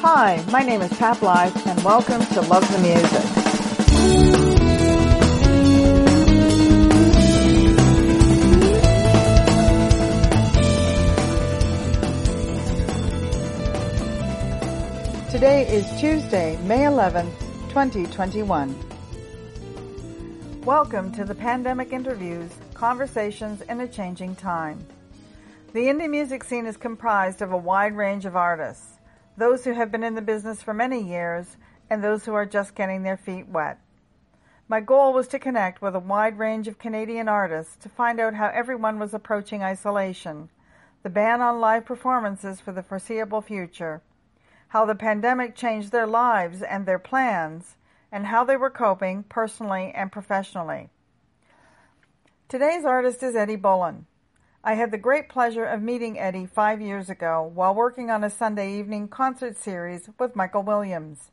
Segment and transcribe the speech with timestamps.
[0.00, 3.48] Hi, my name is Pat Blythe and welcome to Love the Music.
[15.32, 17.36] Today is Tuesday, May 11th,
[17.70, 18.76] 2021.
[20.64, 24.78] Welcome to the Pandemic Interviews, Conversations in a Changing Time.
[25.72, 28.97] The indie music scene is comprised of a wide range of artists,
[29.38, 31.56] those who have been in the business for many years
[31.88, 33.78] and those who are just getting their feet wet.
[34.68, 38.34] My goal was to connect with a wide range of Canadian artists to find out
[38.34, 40.50] how everyone was approaching isolation,
[41.04, 44.02] the ban on live performances for the foreseeable future,
[44.68, 47.76] how the pandemic changed their lives and their plans,
[48.10, 50.90] and how they were coping personally and professionally.
[52.48, 54.06] Today's artist is Eddie Bullen.
[54.64, 58.30] I had the great pleasure of meeting Eddie five years ago while working on a
[58.30, 61.30] Sunday evening concert series with Michael Williams.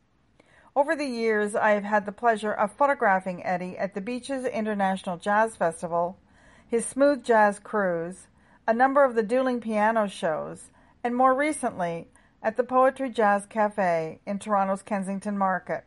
[0.76, 5.16] Over the years, I have had the pleasure of photographing Eddie at the Beaches International
[5.16, 6.18] Jazz Festival,
[6.68, 8.28] his Smooth Jazz Cruise,
[8.66, 10.70] a number of the dueling piano shows,
[11.02, 12.06] and more recently,
[12.44, 15.84] at the Poetry Jazz Cafe in Toronto's Kensington Market.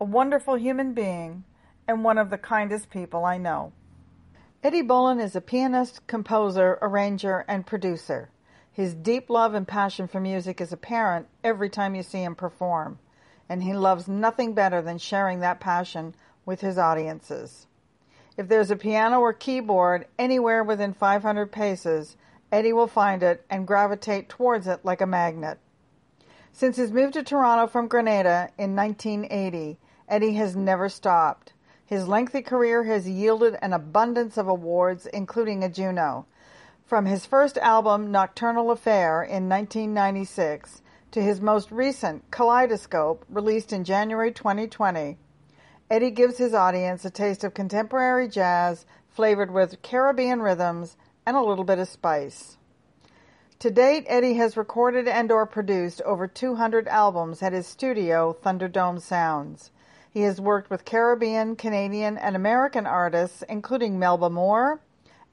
[0.00, 1.44] A wonderful human being
[1.86, 3.72] and one of the kindest people I know.
[4.62, 8.30] Eddie Bullen is a pianist, composer, arranger, and producer.
[8.72, 12.98] His deep love and passion for music is apparent every time you see him perform,
[13.48, 16.14] and he loves nothing better than sharing that passion
[16.46, 17.66] with his audiences.
[18.36, 22.16] If there's a piano or keyboard anywhere within 500 paces,
[22.50, 25.58] Eddie will find it and gravitate towards it like a magnet.
[26.52, 31.52] Since his move to Toronto from Grenada in 1980, Eddie has never stopped.
[31.86, 36.26] His lengthy career has yielded an abundance of awards, including a Juno.
[36.84, 43.84] From his first album, Nocturnal Affair, in 1996, to his most recent, Kaleidoscope, released in
[43.84, 45.16] January 2020,
[45.88, 51.42] Eddie gives his audience a taste of contemporary jazz flavored with Caribbean rhythms and a
[51.42, 52.58] little bit of spice.
[53.60, 59.00] To date, Eddie has recorded and or produced over 200 albums at his studio, Thunderdome
[59.00, 59.70] Sounds.
[60.16, 64.80] He has worked with Caribbean, Canadian, and American artists, including Melba Moore,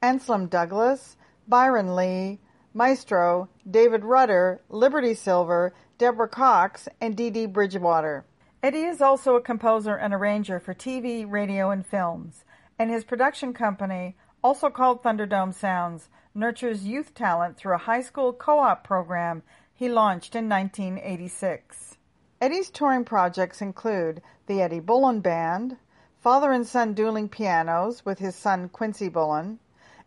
[0.02, 1.16] Anselm Douglas,
[1.48, 2.38] Byron Lee,
[2.74, 8.26] Maestro, David Rudder, Liberty Silver, Deborah Cox, and Dee Dee Bridgewater.
[8.62, 12.44] Eddie is also a composer and arranger for TV, radio, and films,
[12.78, 18.34] and his production company, also called Thunderdome Sounds, nurtures youth talent through a high school
[18.34, 21.96] co-op program he launched in 1986.
[22.38, 25.76] Eddie's touring projects include the Eddie Bullen Band,
[26.20, 29.58] father and son dueling pianos with his son Quincy Bullen,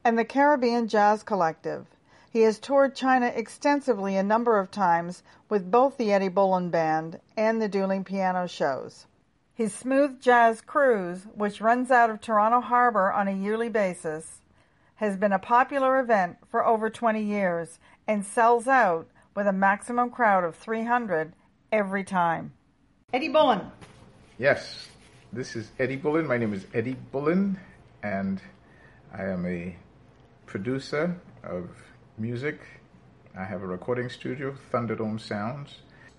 [0.03, 1.87] and the Caribbean Jazz Collective.
[2.29, 7.19] He has toured China extensively a number of times with both the Eddie Bullen Band
[7.35, 9.07] and the dueling piano shows.
[9.55, 14.41] His Smooth Jazz Cruise, which runs out of Toronto Harbor on a yearly basis,
[14.97, 20.11] has been a popular event for over 20 years and sells out with a maximum
[20.11, 21.33] crowd of 300
[21.71, 22.53] every time.
[23.13, 23.61] Eddie Bullen.
[24.39, 24.89] Yes,
[25.33, 26.27] this is Eddie Bullen.
[26.27, 27.59] My name is Eddie Bullen,
[28.03, 28.39] and
[29.11, 29.75] I am a
[30.45, 31.71] producer of
[32.19, 32.59] music.
[33.35, 35.77] I have a recording studio, Thunderdome Sounds.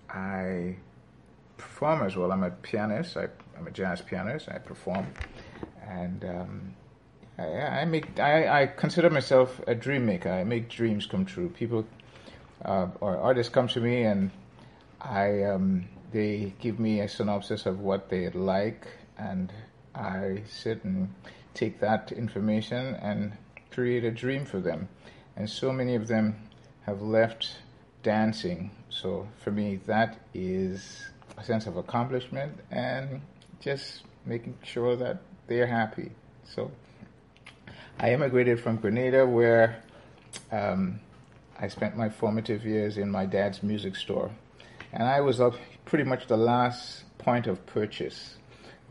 [0.09, 0.75] I
[1.55, 2.33] perform as well.
[2.33, 3.15] I'm a pianist.
[3.15, 4.49] I, am a jazz pianist.
[4.49, 5.07] I perform,
[5.87, 6.75] and um,
[7.37, 8.19] I, I, make.
[8.19, 10.29] I, I, consider myself a dream maker.
[10.29, 11.47] I make dreams come true.
[11.47, 11.85] People
[12.65, 14.29] uh, or artists come to me, and
[14.99, 18.87] I um, they give me a synopsis of what they'd like,
[19.17, 19.51] and
[19.93, 21.13] I sit and
[21.53, 23.33] take that information and
[23.71, 24.89] create a dream for them.
[25.35, 26.35] And so many of them
[26.85, 27.57] have left
[28.03, 28.71] dancing.
[28.89, 33.21] So for me, that is a sense of accomplishment and
[33.59, 36.11] just making sure that they're happy.
[36.43, 36.71] So
[37.99, 39.83] I immigrated from Grenada, where
[40.51, 40.99] um,
[41.59, 44.31] I spent my formative years in my dad's music store.
[44.91, 45.55] And I was up
[45.89, 48.35] pretty much the last point of purchase.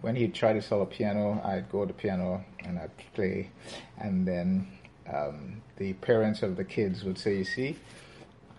[0.00, 3.50] When he'd try to sell a piano, I'd go to piano and I'd play.
[3.98, 4.66] And then
[5.12, 7.76] um, the parents of the kids would say, You see,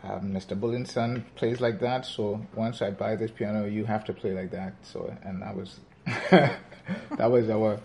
[0.03, 0.57] um, Mr.
[0.57, 4.33] Bullen's son plays like that, so once I buy this piano, you have to play
[4.33, 4.73] like that.
[4.83, 5.79] So, and that was
[6.31, 7.79] that was our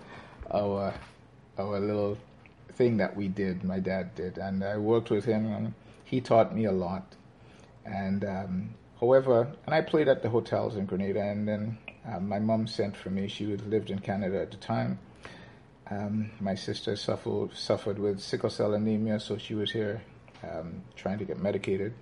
[0.53, 0.95] our
[1.59, 2.17] our little
[2.75, 3.65] thing that we did.
[3.65, 5.75] My dad did, and I worked with him, and
[6.05, 7.17] he taught me a lot.
[7.85, 8.75] And um,
[9.05, 11.79] however, and I played at the hotels in Grenada, and then
[12.09, 13.29] uh, my mom sent for me.
[13.29, 14.99] She lived in Canada at the time.
[15.91, 20.01] Um, my sister suffered suffered with sickle cell anemia, so she was here
[20.43, 21.93] um, trying to get medicated.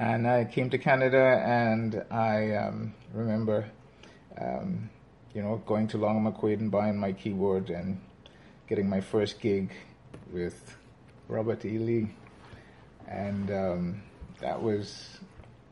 [0.00, 3.70] and I came to Canada, and I um, remember,
[4.40, 4.90] um,
[5.34, 8.00] you know, going to Long McQuade and buying my keyboard and
[8.68, 9.70] getting my first gig
[10.32, 10.58] with
[11.28, 11.78] Robert E.
[11.78, 12.08] Lee,
[13.06, 14.02] and um,
[14.40, 15.20] that was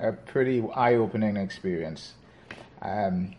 [0.01, 2.15] a pretty eye-opening experience.
[2.83, 3.35] Um,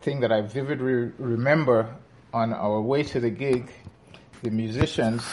[0.00, 1.96] thing that I vividly remember
[2.32, 3.70] on our way to the gig,
[4.42, 5.24] the musicians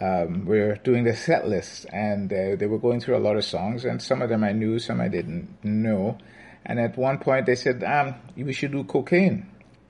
[0.00, 3.44] um, were doing the set list, and uh, they were going through a lot of
[3.44, 6.18] songs, and some of them I knew, some I didn't know.
[6.66, 9.46] And at one point, they said, um, "We should do cocaine,"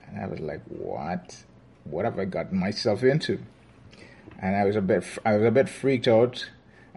[0.07, 1.43] and I was like, "What?
[1.83, 3.39] What have I gotten myself into?"
[4.41, 6.49] And I was a bit, I was a bit freaked out,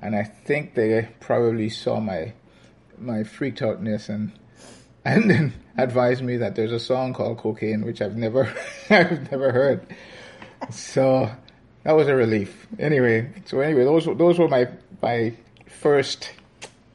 [0.03, 2.33] and I think they probably saw my
[2.99, 4.33] my freaked outness and
[5.05, 8.53] and then advised me that there's a song called Cocaine, which I've never
[8.91, 9.87] I've never heard.
[10.71, 11.31] So
[11.85, 12.67] that was a relief.
[12.79, 14.69] Anyway, so anyway, those those were my
[15.01, 15.35] my
[15.67, 16.33] first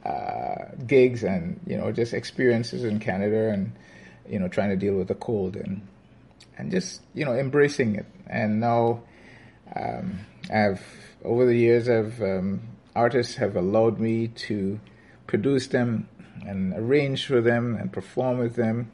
[0.04, 3.72] uh, gigs and you know just experiences in Canada and
[4.28, 5.86] you know trying to deal with the cold and
[6.56, 8.06] and just you know embracing it.
[8.26, 9.02] And now
[9.74, 10.20] um,
[10.52, 10.82] I've
[11.24, 12.60] over the years I've um,
[12.98, 14.80] artists have allowed me to
[15.28, 16.08] produce them
[16.44, 18.90] and arrange for them and perform with them.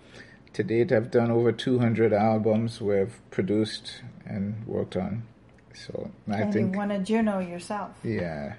[0.52, 5.24] To date, I've done over 200 albums we've produced and worked on.
[5.72, 7.90] So I and think you won a Juno yourself.
[8.04, 8.54] Yeah,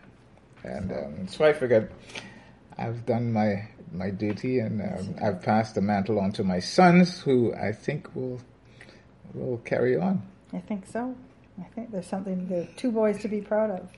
[0.64, 1.90] and um, so I figured
[2.78, 7.22] I've done my my duty, and um, I've passed the mantle on to my sons,
[7.22, 8.42] who I think will
[9.34, 10.24] will carry on.
[10.52, 11.16] I think so.
[11.58, 12.68] I think there's something there.
[12.76, 13.90] Two boys to be proud of.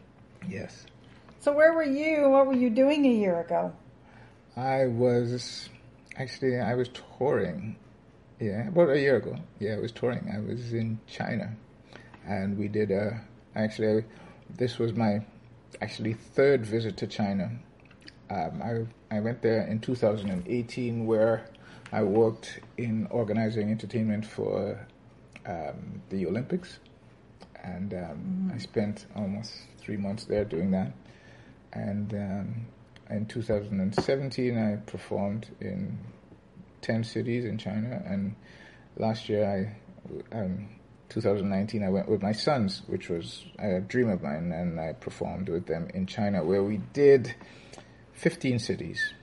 [0.47, 0.85] Yes.
[1.47, 2.27] So where were you?
[2.27, 3.71] What were you doing a year ago?
[4.57, 5.69] I was
[6.17, 7.77] actually I was touring.
[8.37, 9.37] Yeah, about a year ago.
[9.57, 10.29] Yeah, I was touring.
[10.29, 11.55] I was in China
[12.27, 13.21] and we did a
[13.55, 14.03] actually
[14.57, 15.21] this was my
[15.79, 17.49] actually third visit to China.
[18.29, 21.49] Um, I I went there in 2018 where
[21.93, 24.85] I worked in organizing entertainment for
[25.45, 26.79] um, the Olympics,
[27.63, 28.53] and um, mm.
[28.53, 30.91] I spent almost three months there doing that.
[31.77, 32.65] And um,
[33.09, 35.99] in 2017, I performed in
[36.81, 38.35] 10 cities in China, and
[38.97, 40.69] last year I um,
[41.09, 45.49] 2019, I went with my sons, which was a dream of mine, and I performed
[45.49, 47.33] with them in China, where we did
[48.13, 49.13] 15 cities.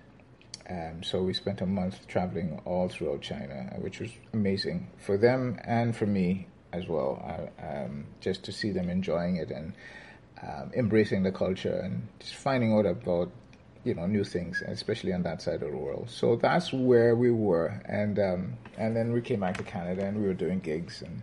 [0.68, 5.58] Um, so we spent a month traveling all throughout China, which was amazing for them
[5.64, 7.50] and for me as well.
[7.62, 9.74] um, just to see them enjoying it and
[10.46, 13.30] um, embracing the culture and just finding out about
[13.84, 16.10] you know new things, especially on that side of the world.
[16.10, 20.20] So that's where we were, and um, and then we came back to Canada and
[20.20, 21.22] we were doing gigs and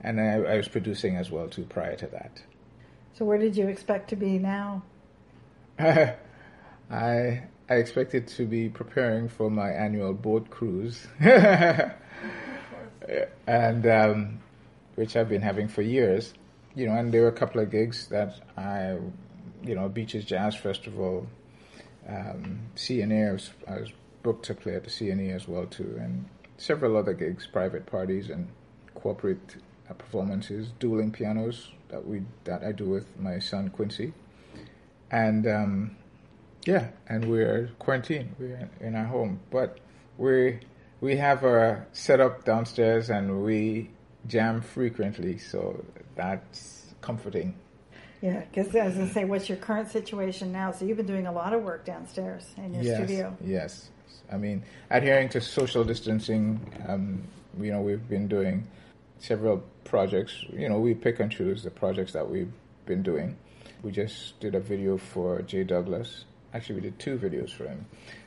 [0.00, 2.42] and I, I, was producing as well too prior to that.
[3.14, 4.82] So where did you expect to be now?
[5.78, 6.14] I
[6.90, 11.06] I expected to be preparing for my annual boat cruise,
[13.46, 14.40] and um,
[14.94, 16.32] which I've been having for years.
[16.74, 18.98] You know, and there were a couple of gigs that I,
[19.64, 21.26] you know, Beaches Jazz Festival,
[22.08, 23.28] um, CNA.
[23.28, 23.92] I was, I was
[24.22, 26.26] booked to play at the CNA as well too, and
[26.56, 28.48] several other gigs, private parties and
[28.94, 29.56] corporate
[29.88, 34.12] uh, performances, dueling pianos that we that I do with my son Quincy,
[35.10, 35.96] and um,
[36.64, 38.36] yeah, and we're quarantined.
[38.38, 39.78] We're in our home, but
[40.16, 40.60] we
[41.00, 43.90] we have a setup downstairs and we
[44.26, 45.84] jam frequently, so
[46.18, 47.54] that's comforting.
[48.20, 50.72] Yeah, because as I say, what's your current situation now?
[50.72, 53.36] So you've been doing a lot of work downstairs in your yes, studio.
[53.42, 53.90] Yes,
[54.30, 56.60] I mean adhering to social distancing.
[56.86, 57.22] Um,
[57.60, 58.66] you know, we've been doing
[59.20, 60.44] several projects.
[60.52, 62.52] You know, we pick and choose the projects that we've
[62.84, 63.36] been doing.
[63.82, 66.24] We just did a video for Jay Douglas.
[66.52, 67.86] Actually, we did two videos for him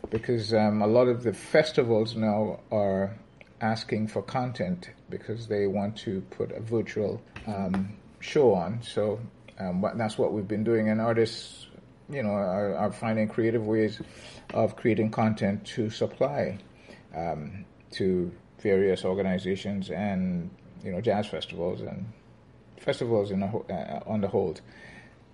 [0.09, 3.17] because um, a lot of the festivals now are
[3.61, 8.81] asking for content because they want to put a virtual um, show on.
[8.81, 9.19] So
[9.59, 11.67] um, that's what we've been doing, and artists,
[12.09, 14.01] you know, are, are finding creative ways
[14.53, 16.57] of creating content to supply
[17.15, 20.49] um, to various organizations and
[20.83, 22.11] you know, jazz festivals and
[22.79, 24.55] festivals a, uh, on the whole.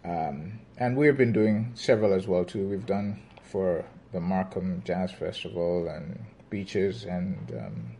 [0.03, 2.67] Um, and we've been doing several as well too.
[2.67, 6.19] We've done for the Markham Jazz Festival and
[6.49, 7.91] beaches and um,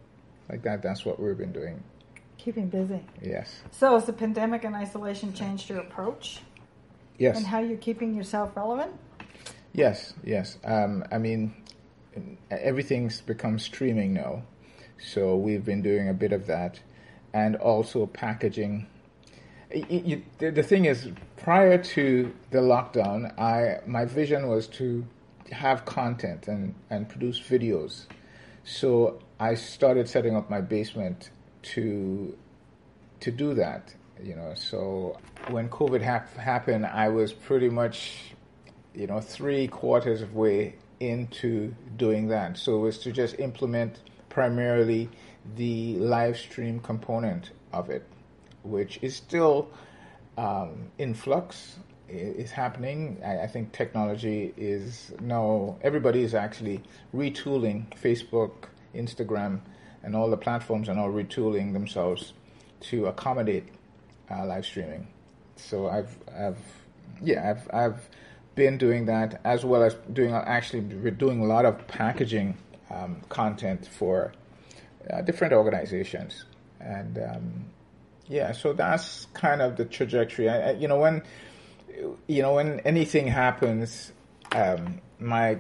[0.50, 0.82] like that.
[0.82, 1.84] That's what we've been doing.
[2.38, 3.01] Keeping busy.
[3.22, 3.62] Yes.
[3.72, 6.42] So has the pandemic and isolation changed your approach?
[7.18, 7.38] Yes.
[7.38, 8.94] And how you're keeping yourself relevant?
[9.74, 10.58] Yes, yes.
[10.63, 11.54] Um, I mean,
[12.50, 14.44] everything's become streaming now.
[15.00, 16.80] So we've been doing a bit of that
[17.34, 18.88] and also packaging.
[19.74, 25.06] You, the, the thing is, prior to the lockdown, I my vision was to
[25.51, 28.06] have content and, and produce videos.
[28.63, 31.29] So I started setting up my basement
[31.74, 32.36] to
[33.20, 33.94] to do that.
[34.24, 35.17] You know, so
[35.50, 38.34] when COVID hap- happened, I was pretty much,
[38.96, 42.58] you know, three quarters of way into doing that.
[42.58, 45.10] So it was to just implement primarily
[45.56, 48.03] the live stream component of it,
[48.63, 49.70] which is still
[50.38, 51.77] um, in flux.
[52.10, 53.22] Is happening.
[53.22, 56.82] I, I think technology is now everybody is actually
[57.13, 59.62] retooling Facebook, Instagram,
[60.04, 62.34] and all the platforms are now retooling themselves
[62.80, 63.66] to accommodate
[64.30, 65.08] uh, live streaming.
[65.56, 66.60] So I've, I've,
[67.22, 68.10] yeah, I've, I've
[68.56, 72.58] been doing that as well as doing actually we're doing a lot of packaging
[72.89, 74.34] um, content for
[75.10, 76.46] uh, different organizations,
[76.80, 77.66] and um,
[78.27, 80.50] yeah, so that's kind of the trajectory.
[80.50, 81.22] I, I, you know, when
[82.27, 84.12] you know when anything happens,
[84.51, 85.60] um, my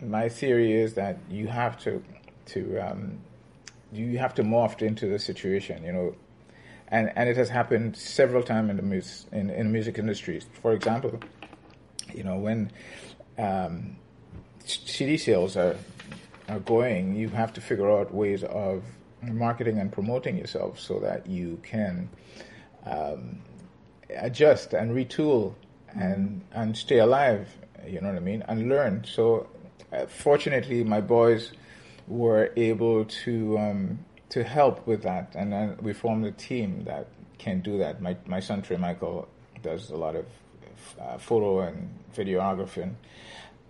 [0.00, 2.02] my theory is that you have to
[2.46, 3.18] to um,
[3.92, 5.84] you have to morph into the situation.
[5.84, 6.16] You know,
[6.88, 10.46] and and it has happened several times in the mus- in, in music industries.
[10.62, 11.20] For example,
[12.12, 12.70] you know when
[13.38, 13.96] um,
[14.64, 15.76] CD sales are
[16.48, 18.82] are going, you have to figure out ways of
[19.22, 22.08] marketing and promoting yourself so that you can
[22.84, 23.40] um,
[24.10, 25.54] adjust and retool
[25.94, 27.48] and and stay alive.
[27.86, 29.04] You know what I mean, and learn.
[29.04, 29.48] So,
[29.92, 31.52] uh, fortunately, my boys
[32.06, 33.98] were able to um,
[34.30, 37.08] to help with that, and then we formed a team that
[37.38, 38.00] can do that.
[38.00, 39.28] My my son Trey Michael
[39.62, 40.26] does a lot of
[41.00, 42.96] uh, photo and videography, and,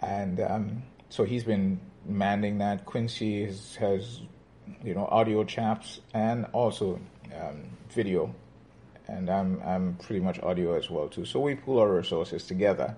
[0.02, 2.84] and um, so he's been manning that.
[2.84, 4.20] Quincy has, has
[4.82, 7.00] you know audio chaps and also
[7.40, 8.34] um, video,
[9.08, 11.24] and I'm I'm pretty much audio as well too.
[11.24, 12.96] So we pull our resources together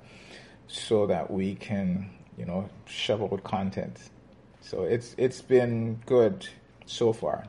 [0.66, 3.98] so that we can you know shovel content.
[4.66, 6.48] So it's it's been good
[6.86, 7.44] so far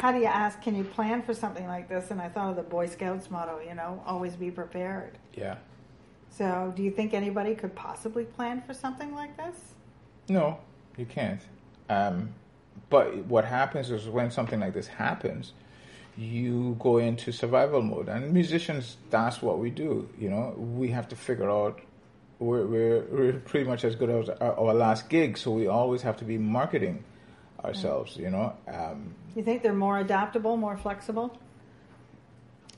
[0.00, 2.10] how do you ask, can you plan for something like this?
[2.10, 5.18] And I thought of the Boy Scouts motto, you know, always be prepared.
[5.34, 5.56] Yeah.
[6.30, 9.56] So do you think anybody could possibly plan for something like this?
[10.28, 10.58] No,
[10.96, 11.40] you can't.
[11.88, 12.32] Um,
[12.88, 15.52] but what happens is when something like this happens,
[16.16, 18.08] you go into survival mode.
[18.08, 20.08] And musicians, that's what we do.
[20.18, 21.80] You know, we have to figure out.
[22.40, 26.02] We're, we're, we're pretty much as good as our, our last gig, so we always
[26.02, 27.04] have to be marketing
[27.62, 28.16] ourselves.
[28.16, 28.54] You know.
[28.66, 31.38] Um, you think they're more adaptable, more flexible?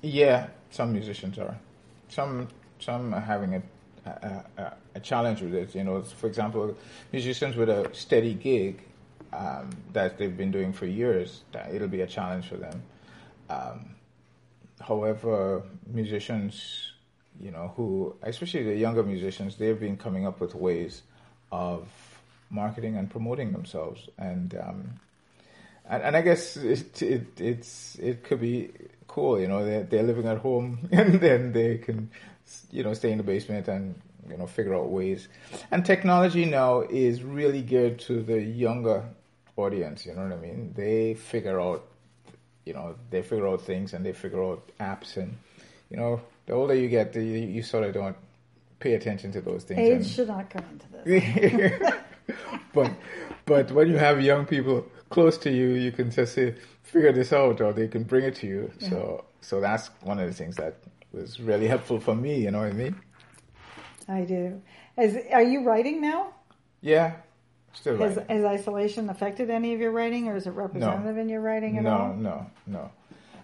[0.03, 1.57] Yeah, some musicians are.
[2.09, 3.63] Some some are having a
[4.05, 5.75] a, a, a challenge with it.
[5.75, 6.77] You know, for example,
[7.13, 8.83] musicians with a steady gig
[9.33, 12.83] um, that they've been doing for years, that it'll be a challenge for them.
[13.49, 13.95] Um,
[14.81, 16.92] however, musicians,
[17.43, 21.03] you know, who especially the younger musicians, they've been coming up with ways
[21.51, 21.89] of
[22.51, 24.09] marketing and promoting themselves.
[24.17, 25.01] And um,
[25.85, 28.71] and, and, I guess it, it it's it could be
[29.09, 29.41] cool.
[29.41, 32.11] You know, they're, they're living at home and then they can
[32.71, 35.27] you know stay in the basement and you know figure out ways.
[35.73, 39.05] And technology now is really geared to the younger
[39.57, 40.07] audience.
[40.07, 40.75] You know what I mean?
[40.77, 41.85] They figure out
[42.65, 45.37] you know they figure out things and they figure out apps and
[45.91, 46.21] you know
[46.53, 48.17] the older you get, the, you sort of don't
[48.79, 49.81] pay attention to those things.
[49.81, 51.93] Age and, should not come into this.
[52.75, 52.93] but
[53.47, 57.33] but when you have young people close to you, you can just say, figure this
[57.33, 58.71] out, or they can bring it to you.
[58.81, 58.91] Yeah.
[58.91, 60.77] So so that's one of the things that
[61.13, 62.43] was really helpful for me.
[62.43, 62.97] You know what I mean?
[64.09, 64.61] I do.
[64.99, 66.35] Is are you writing now?
[66.83, 67.15] Yeah,
[67.73, 68.19] still has.
[68.29, 71.23] Has isolation affected any of your writing, or is it representative no.
[71.23, 72.15] in your writing at no, all?
[72.15, 72.91] No, no, no.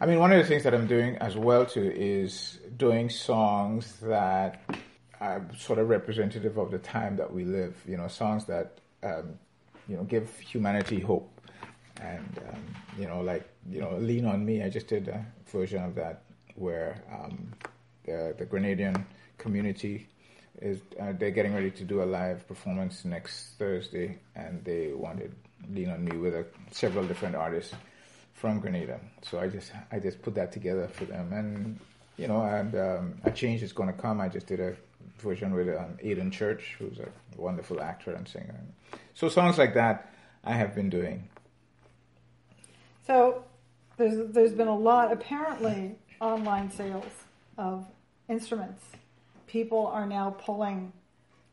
[0.00, 3.95] I mean, one of the things that I'm doing as well too is doing songs
[4.02, 4.62] that
[5.21, 7.75] are sort of representative of the time that we live.
[7.85, 9.38] You know, songs that um,
[9.88, 11.28] you know give humanity hope,
[12.00, 12.62] and um,
[12.97, 14.62] you know, like you know, lean on me.
[14.62, 16.23] I just did a version of that
[16.55, 17.52] where um,
[18.05, 19.05] the the Grenadian
[19.37, 20.07] community
[20.62, 25.35] is uh, they're getting ready to do a live performance next Thursday, and they wanted
[25.73, 27.75] lean on me with a, several different artists
[28.38, 29.00] from Grenada.
[29.23, 31.78] So I just I just put that together for them, and
[32.16, 34.21] you know, and um, a change is going to come.
[34.21, 34.76] I just did a
[35.18, 37.09] version with um, Aiden Church, who's a
[37.40, 38.54] wonderful actor and singer.
[39.14, 40.12] So songs like that,
[40.45, 41.28] I have been doing.
[43.07, 43.45] So
[43.97, 47.12] there's there's been a lot apparently online sales
[47.57, 47.87] of
[48.28, 48.85] instruments.
[49.47, 50.92] People are now pulling.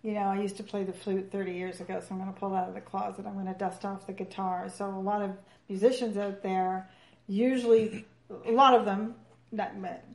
[0.06, 2.40] You know, I used to play the flute 30 years ago, so I'm going to
[2.40, 3.26] pull out of the closet.
[3.26, 4.70] I'm going to dust off the guitar.
[4.70, 5.32] So a lot of
[5.68, 6.88] musicians out there,
[7.26, 8.06] usually
[8.46, 9.16] a lot of them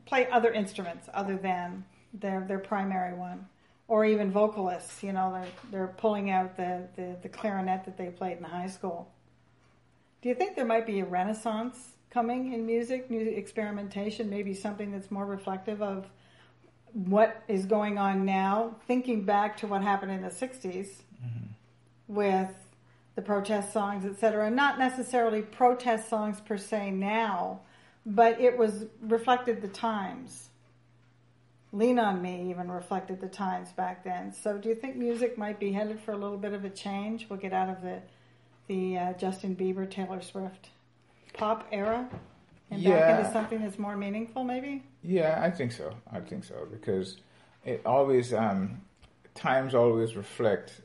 [0.07, 3.49] play other instruments other than their their primary one,
[3.89, 5.03] or even vocalists.
[5.03, 8.69] You know, they're they're pulling out the, the, the clarinet that they played in high
[8.69, 9.11] school.
[10.23, 14.93] Do you think there might be a renaissance coming in music, new experimentation, maybe something
[14.93, 16.07] that's more reflective of
[16.93, 21.47] what is going on now, thinking back to what happened in the 60s mm-hmm.
[22.09, 22.51] with
[23.17, 24.51] the protest songs, etc.
[24.51, 27.61] Not necessarily protest songs per se now,
[28.07, 30.49] but it was reflected the times.
[31.73, 34.33] Lean on Me even reflected the times back then.
[34.33, 37.27] So, do you think music might be headed for a little bit of a change?
[37.29, 38.01] We'll get out of the
[38.67, 40.71] the uh, Justin Bieber, Taylor Swift
[41.33, 42.09] pop era
[42.71, 42.99] and yeah.
[42.99, 44.83] back into something that's more meaningful, maybe.
[45.03, 45.95] Yeah, I think so.
[46.11, 47.17] I think so because
[47.65, 48.81] it always um,
[49.35, 50.81] times always reflect.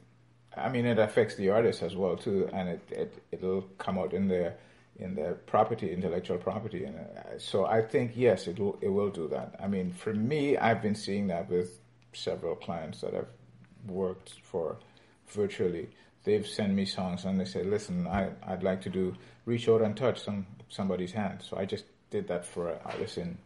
[0.58, 4.14] I mean, it affects the artist as well too, and it, it it'll come out
[4.14, 4.58] in their
[4.98, 9.10] in their property, intellectual property, and uh, so I think yes, it will it will
[9.10, 9.56] do that.
[9.62, 11.80] I mean, for me, I've been seeing that with
[12.14, 13.28] several clients that I've
[13.88, 14.78] worked for
[15.28, 15.90] virtually.
[16.24, 19.16] They've sent me songs and they say, "Listen, I I'd like to do
[19.46, 23.18] reach out and touch some somebody's hand." So I just did that for an artist
[23.18, 23.38] in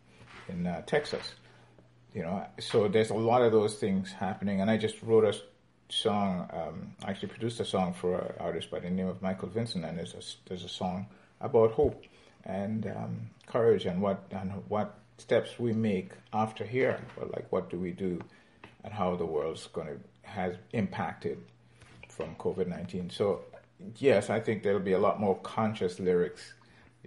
[0.48, 1.34] in uh, Texas.
[2.14, 5.36] You know, so there's a lot of those things happening, and I just wrote a
[5.90, 6.50] song.
[6.52, 9.86] Um, I actually produced a song for an artist by the name of Michael Vincent,
[9.86, 11.06] and there's a there's a song
[11.40, 12.04] about hope
[12.46, 17.70] and um, courage and what and what steps we make after here, or like what
[17.70, 18.20] do we do,
[18.84, 21.38] and how the world's going to has impacted
[22.08, 23.10] from COVID nineteen.
[23.10, 23.42] So
[23.98, 26.54] yes, I think there'll be a lot more conscious lyrics.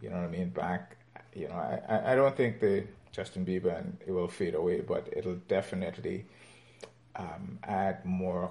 [0.01, 0.51] You know what I mean?
[0.51, 0.97] Back,
[1.35, 5.09] you know, I I don't think the Justin Bieber and it will fade away, but
[5.13, 6.27] it'll definitely
[7.17, 8.51] um, add more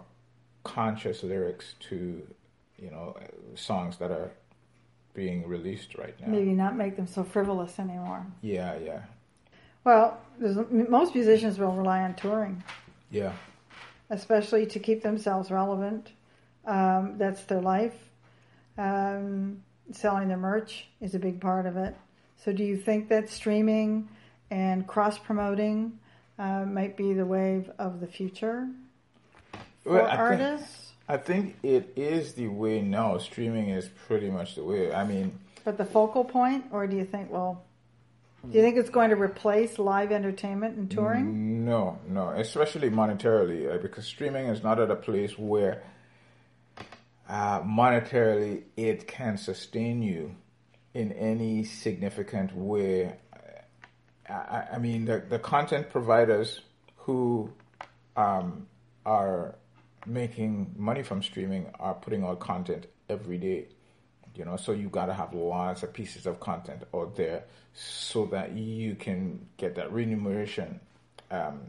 [0.64, 2.22] conscious lyrics to
[2.78, 3.16] you know
[3.56, 4.32] songs that are
[5.14, 6.28] being released right now.
[6.28, 8.26] Maybe not make them so frivolous anymore.
[8.42, 9.02] Yeah, yeah.
[9.84, 12.64] Well, most musicians will rely on touring.
[13.10, 13.34] Yeah.
[14.10, 16.12] Especially to keep themselves relevant.
[16.66, 17.98] Um, that's their life.
[18.78, 19.64] Um,
[19.96, 21.96] selling their merch is a big part of it.
[22.38, 24.10] So, do you think that streaming
[24.50, 26.00] and cross promoting
[26.40, 28.68] uh, might be the wave of the future
[29.84, 30.94] for well, artists?
[31.08, 33.18] I think it is the way now.
[33.18, 34.94] Streaming is pretty much the way.
[34.94, 37.32] I mean, but the focal point, or do you think?
[37.32, 37.64] Well,
[38.50, 41.64] do you think it's going to replace live entertainment and touring?
[41.64, 45.84] No, no, especially monetarily, uh, because streaming is not at a place where
[47.32, 50.36] uh, monetarily it can sustain you
[50.94, 53.16] in any significant way.
[54.30, 56.60] I, I mean, the, the content providers
[56.98, 57.50] who
[58.18, 58.68] um,
[59.06, 59.56] are
[60.06, 63.68] making money from streaming are putting out content every day.
[64.36, 68.26] You know, so you got to have lots of pieces of content out there so
[68.28, 70.82] that you can get that remuneration.
[71.30, 71.62] Um,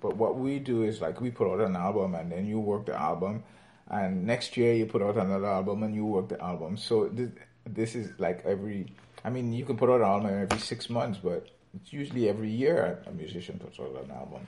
[0.00, 2.86] but what we do is like we put out an album and then you work
[2.86, 3.44] the album,
[3.90, 6.76] and next year you put out another album and you work the album.
[6.76, 7.30] So this,
[7.66, 8.86] this is like every.
[9.24, 12.50] I mean, you can put out an album every six months, but it's usually every
[12.50, 14.46] year a musician puts out an album.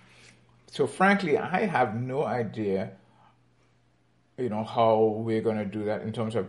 [0.70, 2.92] So frankly, I have no idea
[4.38, 6.49] you know how we're going to do that in terms of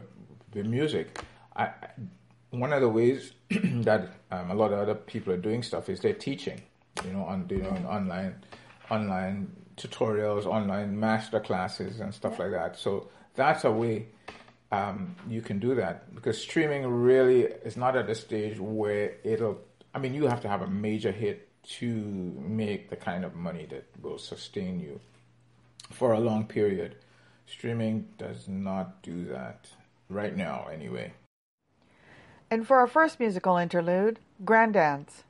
[0.52, 1.22] the music.
[1.56, 1.72] I,
[2.50, 6.00] one of the ways that um, a lot of other people are doing stuff is
[6.00, 6.62] they're teaching,
[7.06, 8.36] you know, on you know online
[8.90, 12.78] online tutorials, online master classes, and stuff like that.
[12.78, 14.08] So that's a way
[14.72, 19.60] um, you can do that because streaming really is not at a stage where it'll.
[19.94, 21.48] I mean, you have to have a major hit
[21.80, 25.00] to make the kind of money that will sustain you
[25.92, 26.96] for a long period.
[27.46, 29.68] Streaming does not do that.
[30.10, 31.14] Right now, anyway.
[32.50, 35.24] And for our first musical interlude, Grand Anse.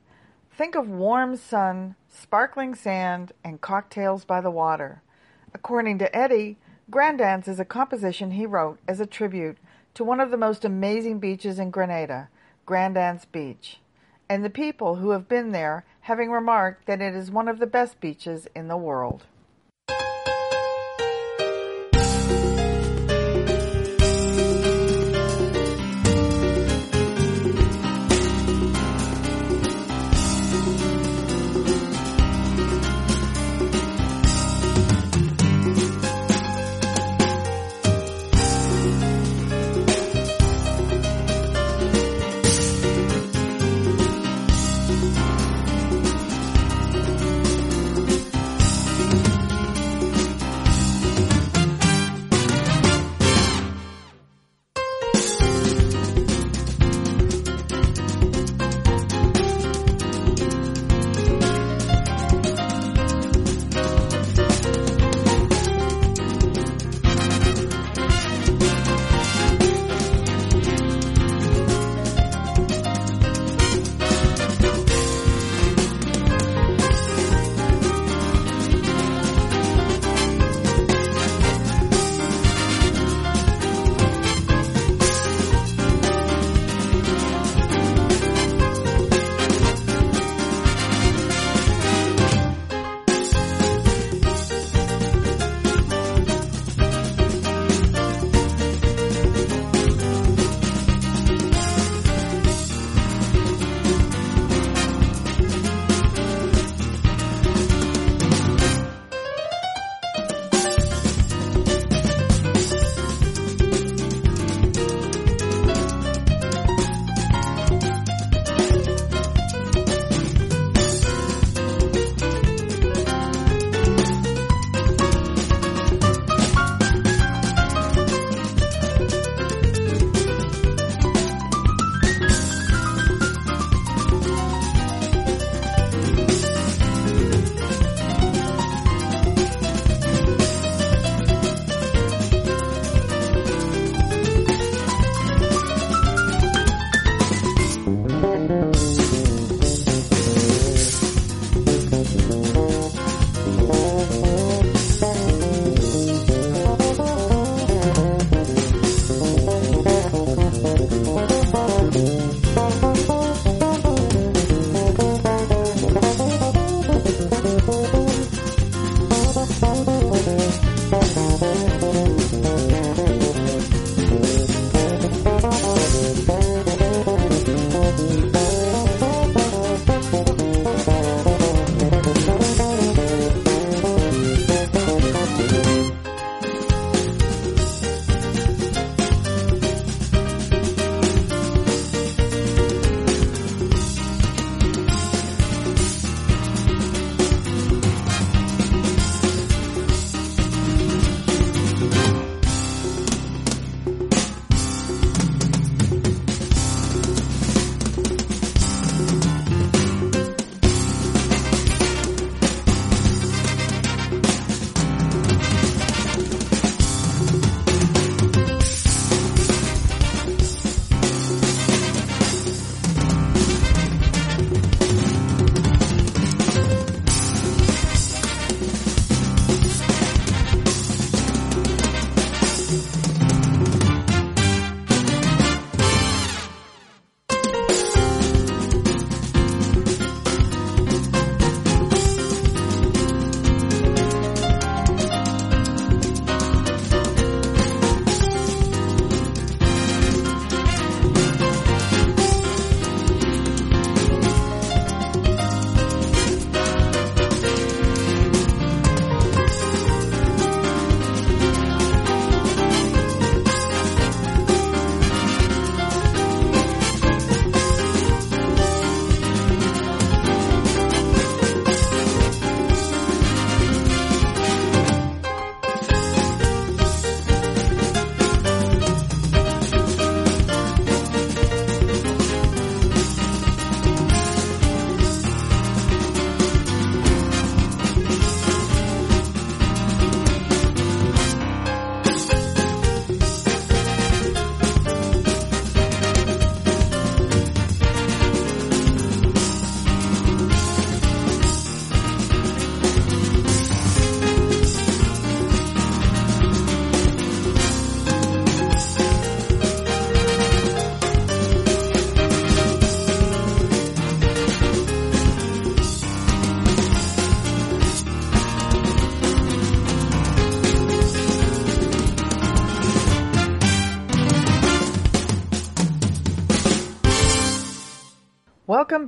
[0.52, 5.02] Think of warm sun, sparkling sand, and cocktails by the water.
[5.54, 6.56] According to Eddie,
[6.90, 9.58] Grand Anse is a composition he wrote as a tribute
[9.94, 12.28] to one of the most amazing beaches in Grenada,
[12.64, 13.80] Grand Anse Beach,
[14.28, 17.66] and the people who have been there having remarked that it is one of the
[17.66, 19.24] best beaches in the world.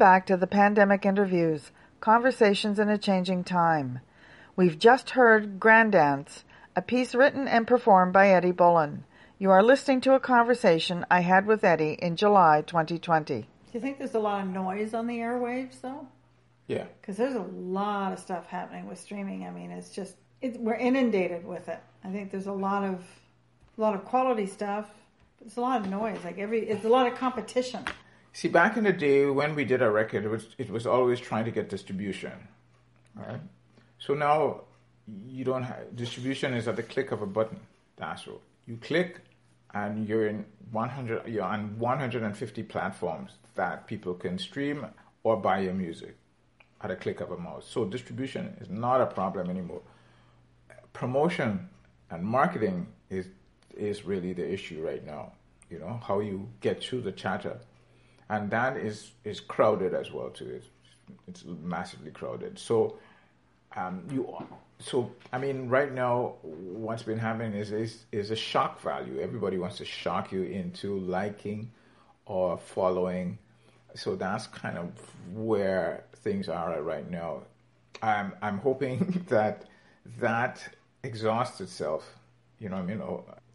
[0.00, 4.00] Back to the Pandemic Interviews Conversations in a Changing Time.
[4.56, 6.42] We've just heard Grand Anse,
[6.74, 9.04] a piece written and performed by Eddie Bullen.
[9.38, 13.40] You are listening to a conversation I had with Eddie in July 2020.
[13.42, 16.08] Do you think there's a lot of noise on the airwaves, though?
[16.66, 16.86] Yeah.
[16.98, 19.46] Because there's a lot of stuff happening with streaming.
[19.46, 21.80] I mean, it's just it, we're inundated with it.
[22.02, 23.04] I think there's a lot of
[23.76, 24.90] a lot of quality stuff.
[25.36, 26.24] But there's a lot of noise.
[26.24, 27.84] Like every, it's a lot of competition.
[28.33, 31.21] See, back in the day when we did a record, it was it was always
[31.21, 32.33] trying to get distribution,
[33.14, 33.40] right?
[33.99, 34.62] So now
[35.27, 37.61] you don't have distribution is at the click of a button.
[37.97, 38.40] That's all.
[38.66, 39.21] You click,
[39.75, 41.27] and you're in 100.
[41.27, 44.87] You're on 150 platforms that people can stream
[45.25, 46.16] or buy your music
[46.81, 47.66] at a click of a mouse.
[47.69, 49.83] So distribution is not a problem anymore.
[50.93, 51.69] Promotion
[52.11, 53.27] and marketing is
[53.77, 55.33] is really the issue right now.
[55.69, 57.59] You know how you get through the chatter
[58.31, 60.49] and that is is crowded as well too.
[60.57, 60.69] It's,
[61.29, 62.59] it's massively crowded.
[62.59, 62.97] So
[63.77, 64.27] um, you
[64.79, 69.21] so I mean right now what's been happening is, is is a shock value.
[69.21, 71.71] Everybody wants to shock you into liking
[72.25, 73.38] or following.
[73.95, 74.93] So that's kind of
[75.35, 77.43] where things are right now.
[78.01, 79.64] I'm I'm hoping that
[80.19, 80.62] that
[81.03, 82.14] exhausts itself.
[82.61, 83.03] You know I mean?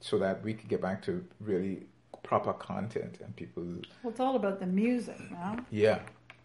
[0.02, 1.88] So that we can get back to really
[2.26, 3.64] proper content and people.
[4.04, 5.58] Well, it's all about the music now.
[5.72, 6.00] Yeah,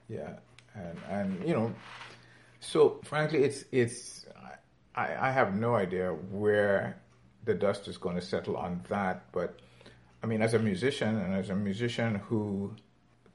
[0.08, 0.34] yeah,
[0.74, 1.74] and and you know,
[2.60, 4.26] so frankly, it's it's
[4.94, 7.00] I, I have no idea where
[7.44, 9.58] the dust is going to settle on that, but
[10.22, 12.74] I mean, as a musician and as a musician who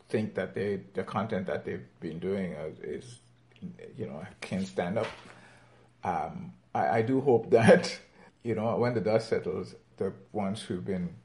[0.10, 3.20] think that they the content that they've been doing is
[3.98, 5.08] you know can stand up.
[6.04, 7.98] Um, I, I do hope that
[8.44, 11.16] you know when the dust settles, the ones who've been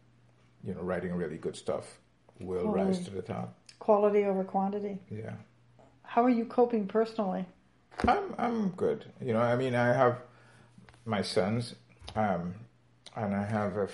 [0.64, 1.98] you know, writing really good stuff
[2.38, 2.84] will Quality.
[2.84, 3.54] rise to the top.
[3.78, 4.98] Quality over quantity.
[5.10, 5.34] Yeah.
[6.02, 7.46] How are you coping personally?
[8.06, 9.04] I'm I'm good.
[9.20, 10.18] You know, I mean, I have
[11.04, 11.74] my sons,
[12.14, 12.54] um,
[13.16, 13.88] and I have a,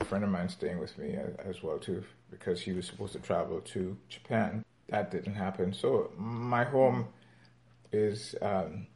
[0.00, 3.18] a, friend of mine staying with me as well too, because he was supposed to
[3.18, 4.64] travel to Japan.
[4.88, 5.72] That didn't happen.
[5.72, 7.08] So my home
[7.92, 8.86] is um,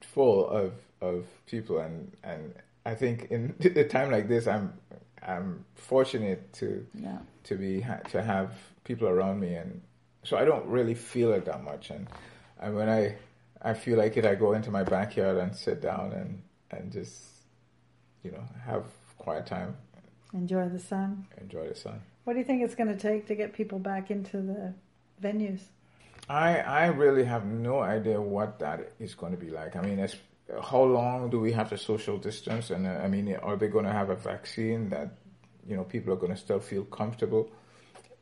[0.00, 4.74] full of of people, and and I think in a time like this, I'm
[5.26, 7.18] I'm fortunate to yeah.
[7.44, 8.52] to be to have
[8.84, 9.82] people around me, and
[10.22, 11.90] so I don't really feel it that much.
[11.90, 12.06] And
[12.60, 13.16] and when I
[13.60, 17.24] I feel like it, I go into my backyard and sit down and and just
[18.22, 18.84] you know have
[19.18, 19.76] quiet time.
[20.32, 21.26] Enjoy the sun.
[21.40, 22.00] Enjoy the sun.
[22.24, 24.74] What do you think it's going to take to get people back into the
[25.22, 25.60] venues?
[26.28, 29.76] I I really have no idea what that is going to be like.
[29.76, 29.98] I mean,
[30.62, 32.70] how long do we have to social distance?
[32.70, 35.10] And uh, I mean, are they going to have a vaccine that
[35.66, 37.48] you know people are going to still feel comfortable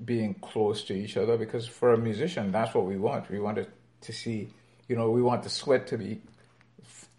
[0.05, 1.37] being close to each other?
[1.37, 3.31] Because for a musician, that's what we want.
[3.31, 3.67] We want
[4.01, 4.49] to see,
[4.89, 6.21] you know, we want the sweat to be,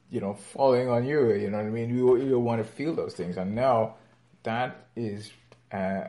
[0.09, 1.33] you know, falling on you.
[1.33, 1.95] You know what I mean?
[1.95, 3.95] You you want to feel those things, and now
[4.43, 5.31] that is.
[5.71, 6.05] Uh,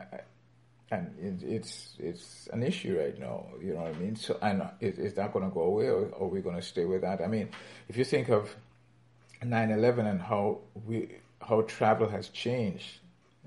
[0.89, 3.47] and it, it's it's an issue right now.
[3.61, 4.15] You know what I mean?
[4.15, 6.85] So, and is, is that going to go away, or are we going to stay
[6.85, 7.19] with that?
[7.19, 7.49] I mean,
[7.89, 8.55] if you think of
[9.43, 11.09] 9/11 and how we
[11.41, 12.99] how travel has changed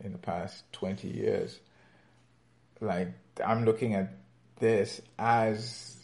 [0.03, 1.61] in the past 20 years.
[2.81, 3.09] Like
[3.45, 4.13] I'm looking at
[4.59, 5.97] this as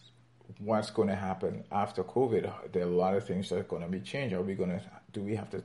[0.59, 2.72] what's going to happen after COVID.
[2.72, 4.35] There are a lot of things that are going to be changed.
[4.35, 4.81] Are we going to
[5.12, 5.62] do we have to you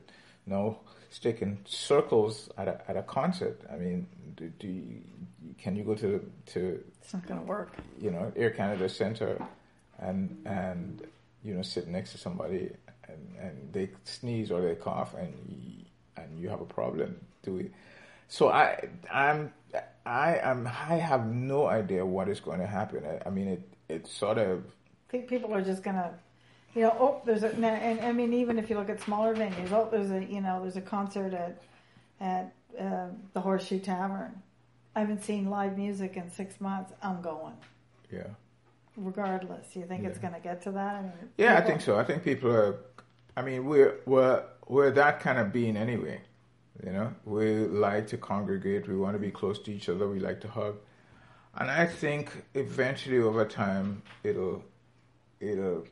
[0.47, 0.79] know
[1.09, 3.61] stick in circles at a at a concert?
[3.71, 5.01] I mean, do, do you,
[5.57, 7.75] can you go to to It's not going to work.
[7.99, 9.41] You know, Air Canada Center
[9.99, 11.07] and and
[11.43, 12.71] you know sit next to somebody
[13.11, 15.85] and, and they sneeze or they cough and
[16.17, 17.15] and you have a problem.
[17.43, 17.71] Do it
[18.27, 19.53] So I I'm
[20.05, 23.03] I am I have no idea what is going to happen.
[23.05, 24.59] I, I mean it it sort of.
[24.59, 26.13] I think people are just gonna,
[26.73, 29.71] you know, oh there's a and I mean even if you look at smaller venues,
[29.71, 31.61] oh there's a you know there's a concert at
[32.19, 34.41] at uh, the Horseshoe Tavern.
[34.95, 36.91] I haven't seen live music in six months.
[37.01, 37.55] I'm going.
[38.11, 38.27] Yeah
[38.97, 39.67] regardless.
[39.73, 40.09] Do you think yeah.
[40.09, 40.95] it's going to get to that?
[40.95, 41.63] I mean, yeah, people...
[41.63, 41.97] I think so.
[41.97, 42.79] I think people are
[43.35, 46.21] I mean, we're we're we're that kind of being anyway.
[46.83, 48.87] You know, we like to congregate.
[48.87, 50.07] We want to be close to each other.
[50.07, 50.77] We like to hug,
[51.55, 54.63] and I think eventually, over time, it'll
[55.39, 55.85] it'll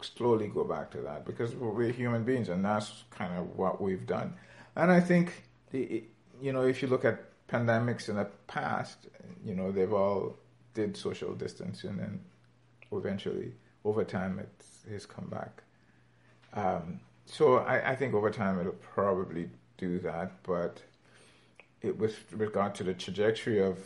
[0.00, 4.06] slowly go back to that because we're human beings, and that's kind of what we've
[4.06, 4.34] done.
[4.74, 6.04] And I think, the,
[6.40, 9.06] you know, if you look at pandemics in the past,
[9.44, 10.36] you know, they've all
[10.76, 12.20] did social distancing, and
[12.92, 15.62] eventually, over time, it has come back.
[16.52, 20.80] Um, so I, I, think over time it'll probably do that, but
[21.82, 23.78] it with regard to the trajectory of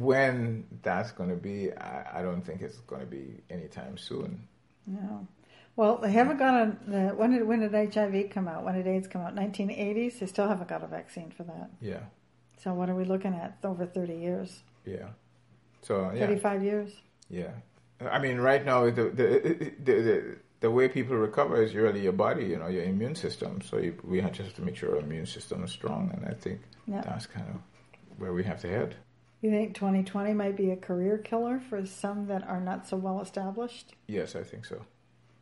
[0.00, 4.46] when that's going to be, I, I don't think it's going to be anytime soon.
[4.86, 5.26] No.
[5.76, 6.76] Well, they haven't got a.
[6.86, 8.64] The, when did when did HIV come out?
[8.64, 9.34] When did AIDS come out?
[9.34, 10.18] 1980s.
[10.20, 11.70] They still haven't got a vaccine for that.
[11.80, 12.04] Yeah.
[12.62, 13.58] So what are we looking at?
[13.64, 14.62] Over 30 years.
[14.84, 15.08] Yeah.
[15.84, 16.26] So yeah.
[16.26, 16.90] 35 years.
[17.28, 17.52] Yeah.
[18.00, 22.12] I mean, right now the the the, the, the way people recover is really your
[22.12, 23.60] body, you know, your immune system.
[23.62, 26.60] So you, we have to make sure our immune system is strong, and I think
[26.86, 27.02] Yeah.
[27.02, 27.60] that's kind of
[28.18, 28.96] where we have to head.
[29.42, 33.20] You think 2020 might be a career killer for some that are not so well
[33.20, 33.94] established?
[34.06, 34.80] Yes, I think so.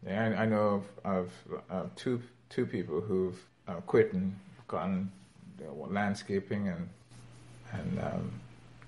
[0.05, 1.33] Yeah, I, I know of, of
[1.71, 5.11] uh, two two people who've uh, quit and gone
[5.61, 6.89] you know, landscaping and
[7.73, 8.33] and um,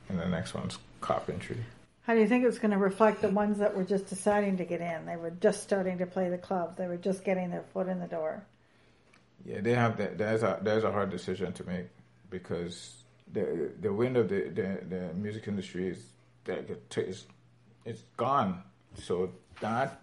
[0.09, 1.59] and the next one's carpentry.
[2.07, 4.65] How do you think it's going to reflect the ones that were just deciding to
[4.65, 5.05] get in?
[5.05, 6.77] They were just starting to play the club.
[6.77, 8.43] They were just getting their foot in the door.
[9.45, 10.17] Yeah, they have that.
[10.17, 11.89] There's a there's a hard decision to make
[12.31, 16.03] because the the wind of the the, the music industry is
[16.45, 17.27] that is
[17.85, 18.63] it's gone.
[18.95, 20.03] So that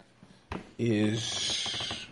[0.77, 2.05] is.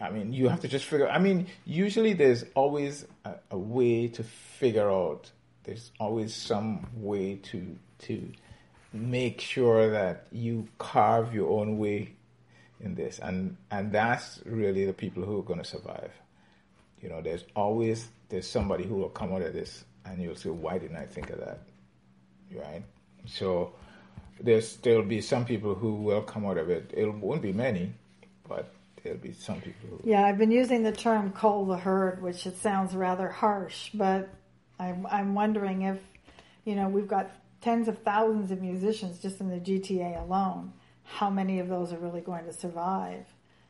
[0.00, 1.08] I mean, you have to just figure.
[1.08, 5.32] I mean, usually there's always a, a way to figure out.
[5.68, 7.76] There's always some way to
[8.06, 8.32] to
[8.94, 12.14] make sure that you carve your own way
[12.80, 16.10] in this, and and that's really the people who are going to survive.
[17.02, 20.48] You know, there's always there's somebody who will come out of this, and you'll say,
[20.48, 21.60] "Why didn't I think of that?"
[22.50, 22.82] Right?
[23.26, 23.74] So
[24.40, 26.94] there's there'll be some people who will come out of it.
[26.96, 27.92] It won't be many,
[28.48, 30.00] but there'll be some people who.
[30.02, 34.30] Yeah, I've been using the term "cull the herd," which it sounds rather harsh, but
[34.78, 35.98] I'm I'm wondering if,
[36.64, 40.72] you know, we've got tens of thousands of musicians just in the GTA alone.
[41.04, 43.26] How many of those are really going to survive?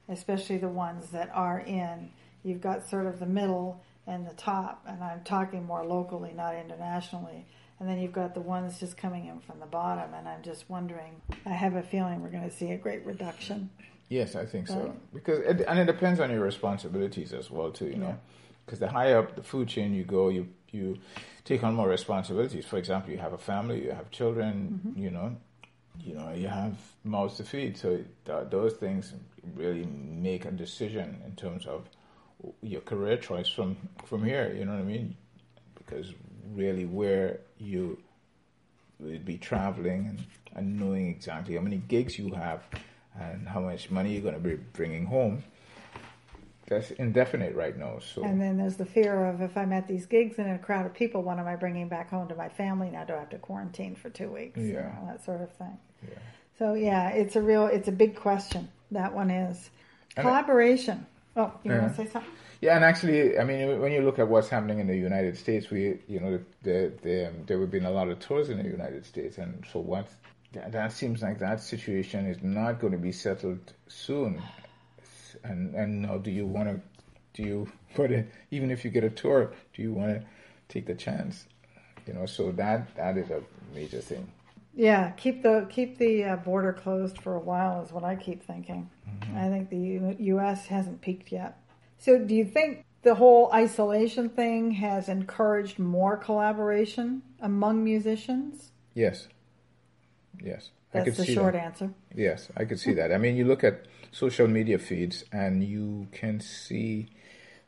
[0.08, 2.10] Especially the ones that are in.
[2.42, 6.54] You've got sort of the middle and the top, and I'm talking more locally, not
[6.56, 7.46] internationally.
[7.78, 10.68] And then you've got the ones just coming in from the bottom, and I'm just
[10.68, 11.20] wondering.
[11.46, 13.70] I have a feeling we're going to see a great reduction.
[14.08, 14.96] Yes, I think so.
[15.12, 17.86] Because it, and it depends on your responsibilities as well too.
[17.86, 18.18] You know,
[18.68, 20.98] because the higher up the food chain you go, you you
[21.44, 22.66] take on more responsibilities.
[22.66, 24.82] For example, you have a family, you have children.
[24.86, 25.02] Mm-hmm.
[25.02, 25.36] You know,
[26.04, 27.78] you know, you have mouths to feed.
[27.78, 29.14] So th- those things
[29.54, 31.88] really make a decision in terms of
[32.60, 34.54] your career choice from from here.
[34.54, 35.16] You know what I mean?
[35.74, 36.12] Because
[36.52, 37.98] really, where you
[39.00, 42.62] would be traveling and, and knowing exactly how many gigs you have
[43.18, 45.42] and how much money you're going to be bringing home.
[46.68, 47.98] That's indefinite right now.
[48.00, 50.58] So And then there's the fear of if I'm at these gigs and in a
[50.58, 52.90] crowd of people, what am I bringing back home to my family?
[52.90, 54.58] Now do I have to quarantine for two weeks?
[54.60, 54.82] You Yeah.
[54.82, 55.78] know, that sort of thing.
[56.02, 56.18] yeah.
[56.58, 58.68] So yeah, it's a real, it's a big question.
[58.90, 59.70] That one is
[60.16, 61.06] And I- collaboration.
[61.36, 61.80] Oh, you Yeah.
[61.82, 62.30] want to say something?
[62.60, 65.70] Yeah, and actually, I mean, when you look at what's happening in the United States,
[65.70, 68.64] we, you know, the, the, um, there have been a lot of tours in the
[68.68, 70.08] United States, and so what?
[70.54, 74.42] That, that seems like that situation is not going to be settled soon.
[75.44, 76.80] And and now, do you want to?
[77.34, 78.24] Do you want to?
[78.50, 80.26] Even if you get a tour, do you want to
[80.68, 81.46] take the chance?
[82.06, 83.42] You know, so that that is a
[83.74, 84.30] major thing.
[84.74, 88.42] Yeah, keep the keep the uh, border closed for a while is what I keep
[88.42, 88.88] thinking.
[89.08, 89.36] Mm-hmm.
[89.36, 90.66] I think the U- U.S.
[90.66, 91.58] hasn't peaked yet.
[91.98, 98.70] So, do you think the whole isolation thing has encouraged more collaboration among musicians?
[98.94, 99.28] Yes.
[100.40, 100.70] Yes.
[100.94, 101.64] I That's could the see short that.
[101.64, 101.90] answer.
[102.14, 103.12] Yes, I could see that.
[103.12, 107.08] I mean, you look at social media feeds and you can see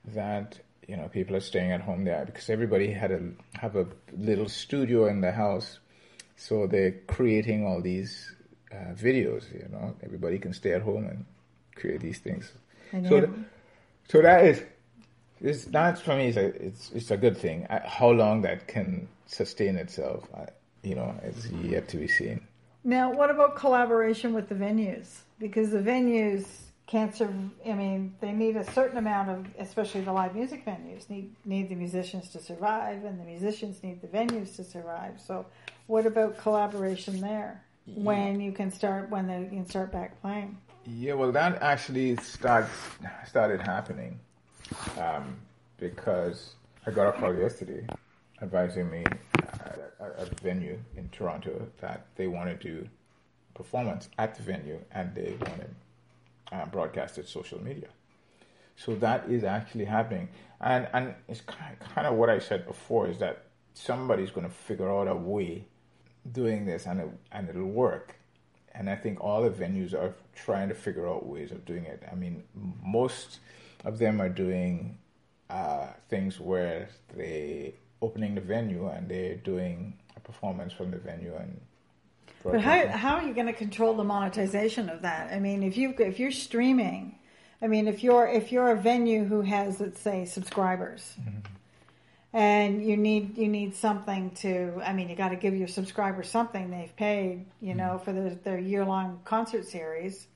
[0.05, 3.21] that you know people are staying at home there because everybody had a
[3.55, 5.79] have a little studio in the house,
[6.37, 8.35] so they're creating all these
[8.73, 9.53] uh, videos.
[9.53, 11.25] You know, everybody can stay at home and
[11.77, 12.53] create these things.
[13.09, 13.31] So, th-
[14.09, 14.63] so that is,
[15.41, 17.67] is that for me is a it's it's a good thing.
[17.71, 20.47] Uh, How long that can sustain itself, I,
[20.83, 22.41] you know, is yet to be seen.
[22.83, 25.19] Now, what about collaboration with the venues?
[25.39, 26.47] Because the venues
[26.87, 27.35] can't serve.
[27.67, 31.69] I mean, they need a certain amount of, especially the live music venues, need need
[31.69, 35.21] the musicians to survive, and the musicians need the venues to survive.
[35.25, 35.47] So,
[35.87, 37.63] what about collaboration there?
[37.87, 40.57] When you can start, when they can start back playing.
[40.87, 42.67] Yeah, well, that actually start,
[43.27, 44.19] started happening
[44.99, 45.37] um,
[45.79, 46.55] because
[46.87, 47.87] I got a call yesterday
[48.41, 49.05] advising me
[49.39, 52.89] at a, venue in Toronto that they wanted to
[53.55, 55.75] performance at the venue and they wanted
[56.53, 57.89] uh, broadcasted social media.
[58.77, 60.29] So that is actually happening,
[60.61, 64.47] and and it's kind of, kind of what I said before is that somebody's going
[64.47, 65.67] to figure out a way
[66.33, 68.17] doing this and it, and it'll work.
[68.75, 72.03] And I think all the venues are trying to figure out ways of doing it.
[72.11, 72.45] I mean,
[72.83, 73.41] most
[73.85, 74.97] of them are doing
[75.51, 81.35] uh, things where they opening the venue and they're doing a performance from the venue
[81.35, 81.61] and.
[82.43, 85.31] But how how are you going to control the monetization of that?
[85.31, 87.19] I mean, if you if you're streaming,
[87.61, 91.17] I mean, if you're if you're a venue who has let's say subscribers.
[91.21, 91.39] Mm-hmm.
[92.33, 94.81] And you need you need something to.
[94.87, 98.05] I mean, you got to give your subscribers something they've paid, you know, mm-hmm.
[98.05, 100.29] for their, their year long concert series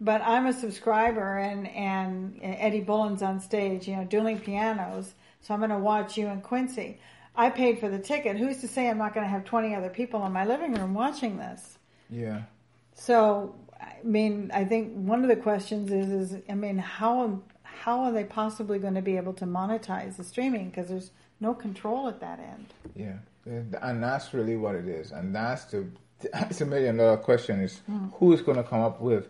[0.00, 5.14] but I'm a subscriber and, and Eddie Bullen's on stage, you know, dueling pianos.
[5.40, 7.00] So I'm going to watch you and Quincy.
[7.34, 8.36] I paid for the ticket.
[8.36, 10.94] Who's to say I'm not going to have 20 other people in my living room
[10.94, 11.78] watching this?
[12.10, 12.42] Yeah.
[12.94, 18.02] So, I mean, I think one of the questions is, is I mean, how how
[18.02, 20.68] are they possibly going to be able to monetize the streaming?
[20.68, 22.66] Because there's no control at that end.
[22.94, 23.16] Yeah,
[23.46, 25.86] and that's really what it is, and that's the
[26.32, 28.12] that's a million dollar question: is mm.
[28.14, 29.28] who is going to come up with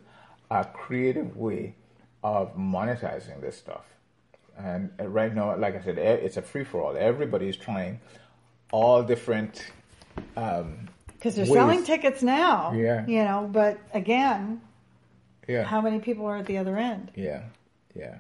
[0.51, 1.77] a creative way
[2.25, 3.85] of monetizing this stuff?
[4.63, 6.97] And right now, like I said, it's a free for all.
[6.97, 8.01] Everybody's trying
[8.73, 9.65] all different.
[10.35, 10.89] Because um,
[11.23, 11.53] they're ways.
[11.53, 12.73] selling tickets now.
[12.73, 13.07] Yeah.
[13.07, 14.61] You know, but again,
[15.49, 15.65] yeah.
[15.65, 17.11] how many people are at the other end?
[17.15, 17.45] Yeah.
[17.95, 18.19] Yeah.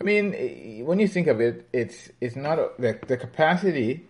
[0.00, 4.06] I mean, when you think of it, it's it's not a, the the capacity.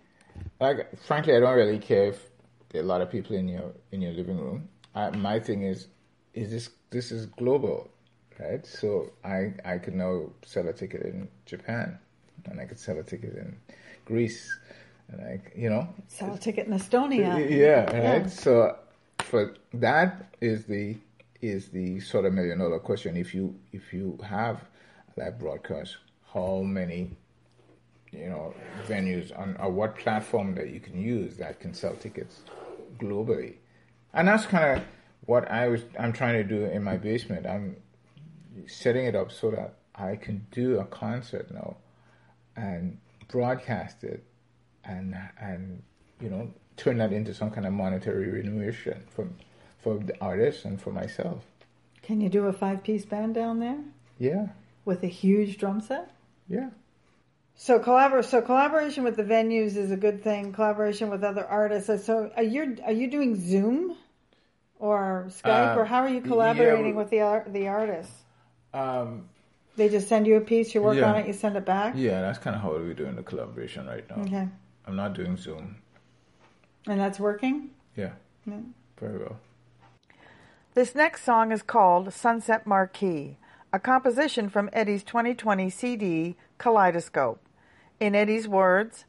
[0.59, 2.29] Like, frankly, I don't really care if
[2.69, 4.69] there are a lot of people in your in your living room.
[4.95, 5.87] I, my thing is,
[6.33, 7.89] is this this is global
[8.39, 8.65] right?
[8.65, 11.97] So I I could now sell a ticket in Japan,
[12.45, 13.57] and I could sell a ticket in
[14.05, 14.57] Greece,
[15.09, 17.49] and I you know sell a ticket in Estonia.
[17.49, 18.21] Yeah, right.
[18.23, 18.27] Yeah.
[18.27, 18.77] So
[19.19, 20.97] for that is the
[21.41, 23.17] is the sort of million dollar question.
[23.17, 24.61] If you if you have
[25.17, 25.97] that broadcast,
[26.33, 27.11] how many
[28.11, 28.53] you know
[28.87, 32.41] venues on or what platform that you can use that can sell tickets
[32.97, 33.55] globally,
[34.13, 34.85] and that's kind of
[35.25, 37.45] what I was I'm trying to do in my basement.
[37.45, 37.75] I'm
[38.67, 41.77] setting it up so that I can do a concert now
[42.55, 42.97] and
[43.27, 44.23] broadcast it
[44.83, 45.81] and and
[46.19, 49.27] you know turn that into some kind of monetary remuneration for
[49.79, 51.43] for the artists and for myself.
[52.01, 53.79] Can you do a five piece band down there?
[54.17, 54.47] Yeah.
[54.85, 56.11] With a huge drum set?
[56.47, 56.69] Yeah.
[57.55, 60.51] So collabor- so collaboration with the venues is a good thing.
[60.51, 62.05] Collaboration with other artists.
[62.05, 63.95] So are you are you doing Zoom
[64.79, 68.23] or Skype uh, or how are you collaborating yeah, with the the artists?
[68.73, 69.29] Um,
[69.75, 71.11] they just send you a piece, you work yeah.
[71.11, 71.93] on it, you send it back?
[71.95, 74.23] Yeah, that's kind of how we're doing the collaboration right now.
[74.23, 74.47] Okay.
[74.85, 75.77] I'm not doing Zoom.
[76.87, 77.69] And that's working?
[77.95, 78.11] Yeah.
[78.45, 78.59] yeah.
[78.99, 79.37] Very well.
[80.73, 83.37] This next song is called Sunset Marquee,
[83.73, 87.39] a composition from Eddie's 2020 CD, Kaleidoscope.
[87.99, 89.05] In Eddie's words,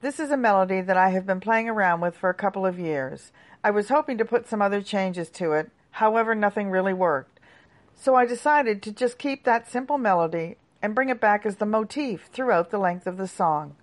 [0.00, 2.78] this is a melody that I have been playing around with for a couple of
[2.78, 3.32] years.
[3.62, 7.33] I was hoping to put some other changes to it, however, nothing really worked.
[7.96, 11.66] So I decided to just keep that simple melody and bring it back as the
[11.66, 13.76] motif throughout the length of the song.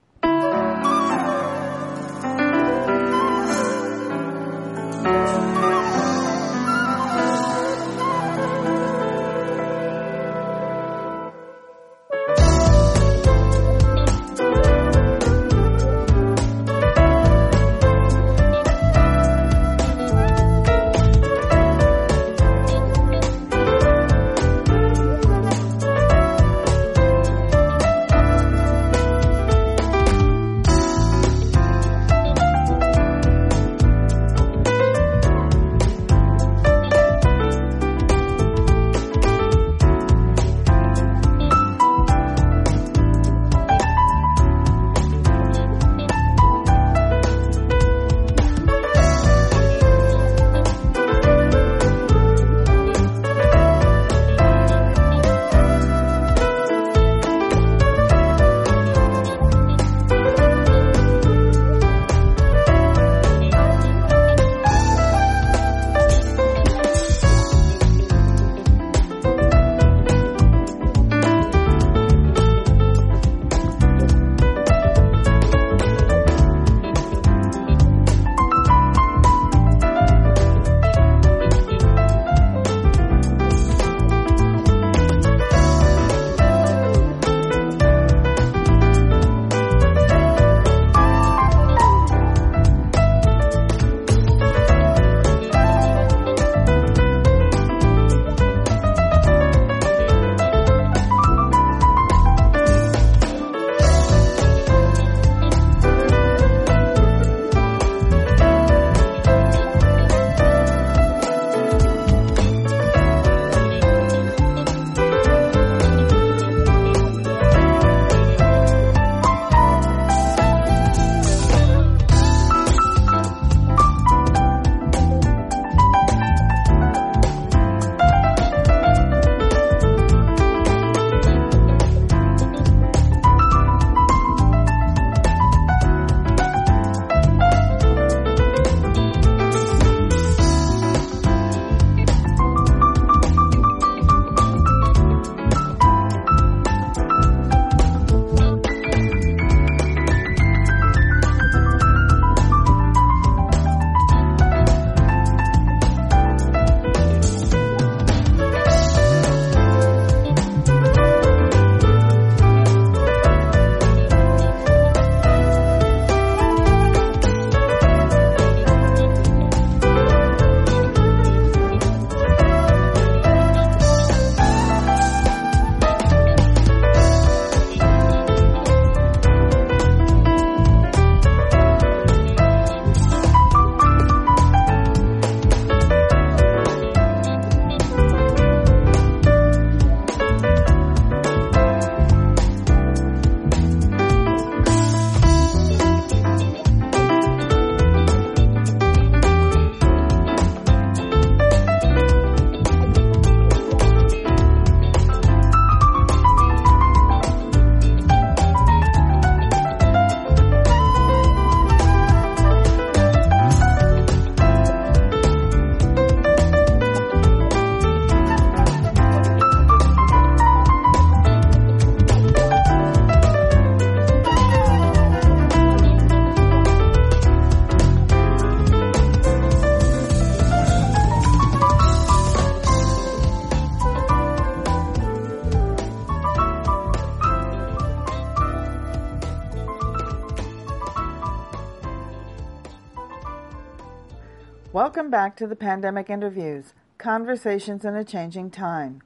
[245.12, 249.02] Back to the Pandemic Interviews Conversations in a Changing Time.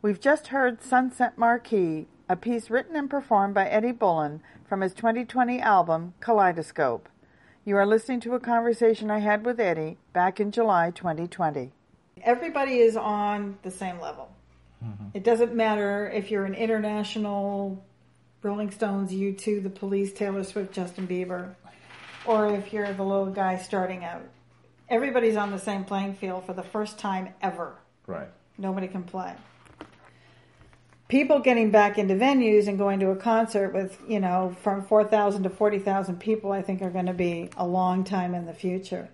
[0.00, 4.94] We've just heard Sunset Marquee, a piece written and performed by Eddie Bullen from his
[4.94, 7.08] 2020 album Kaleidoscope.
[7.64, 11.72] You are listening to a conversation I had with Eddie back in July 2020.
[12.22, 14.30] Everybody is on the same level.
[14.84, 15.06] Mm-hmm.
[15.12, 17.84] It doesn't matter if you're an international
[18.44, 21.56] Rolling Stones, U2, The Police, Taylor Swift, Justin Bieber,
[22.26, 24.22] or if you're the little guy starting out
[24.90, 27.74] everybody's on the same playing field for the first time ever.
[28.06, 28.28] Right.
[28.56, 29.34] Nobody can play.
[31.08, 35.44] People getting back into venues and going to a concert with, you know, from 4,000
[35.44, 39.08] to 40,000 people, I think are going to be a long time in the future.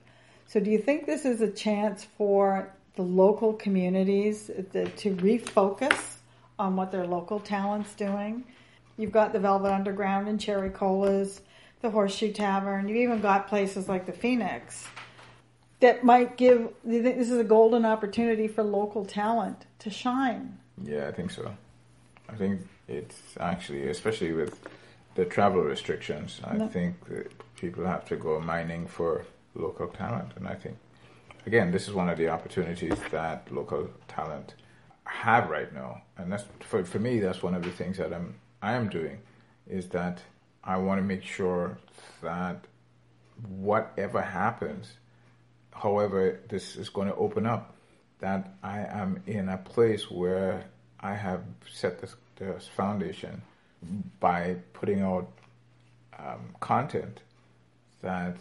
[0.46, 6.16] So, do you think this is a chance for the local communities to refocus
[6.58, 8.44] on what their local talent's doing?
[8.96, 11.40] You've got the Velvet Underground and Cherry Colas,
[11.80, 12.88] the Horseshoe Tavern.
[12.88, 14.86] You've even got places like the Phoenix
[15.85, 20.59] that might give this is a golden opportunity for local talent to shine.
[20.82, 21.55] Yeah, I think so.
[22.32, 24.59] I think it's actually, especially with
[25.14, 26.68] the travel restrictions, I no.
[26.68, 30.76] think that people have to go mining for local talent, and I think
[31.47, 34.55] again, this is one of the opportunities that local talent
[35.05, 37.20] have right now, and that's for for me.
[37.20, 38.28] That's one of the things that I'm
[38.62, 39.18] I am doing,
[39.68, 40.16] is that
[40.64, 41.76] I want to make sure
[42.22, 42.59] that
[43.70, 44.85] whatever happens
[45.74, 47.74] however this is going to open up,
[48.20, 50.64] that I am in a place where
[51.00, 53.42] I have set this, this foundation
[54.20, 55.28] by putting out
[56.18, 57.20] um, content
[58.00, 58.36] that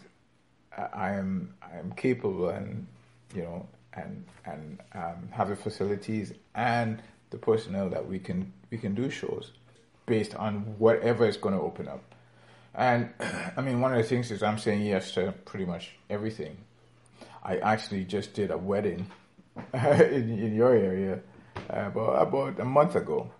[0.76, 2.86] I am I am capable and
[3.34, 8.78] you know and and um, have the facilities and the personnel that we can we
[8.78, 9.52] can do shows
[10.06, 12.02] based on whatever is going to open up.
[12.74, 13.10] And
[13.56, 16.56] I mean, one of the things is I'm saying yes to pretty much everything
[17.44, 19.06] I actually just did a wedding
[19.74, 21.20] in, in your area
[21.70, 23.30] uh, about, about a month ago.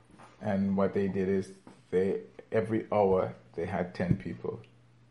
[0.42, 1.52] And what they did is
[1.90, 2.20] they
[2.52, 4.60] every hour they had 10 people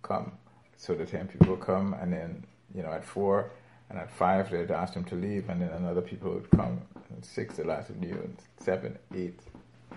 [0.01, 0.33] come.
[0.77, 3.51] So the 10 people come, and then, you know, at four
[3.89, 6.81] and at five they'd ask them to leave, and then another people would come.
[7.09, 9.39] And six, the last of you, and seven, eight,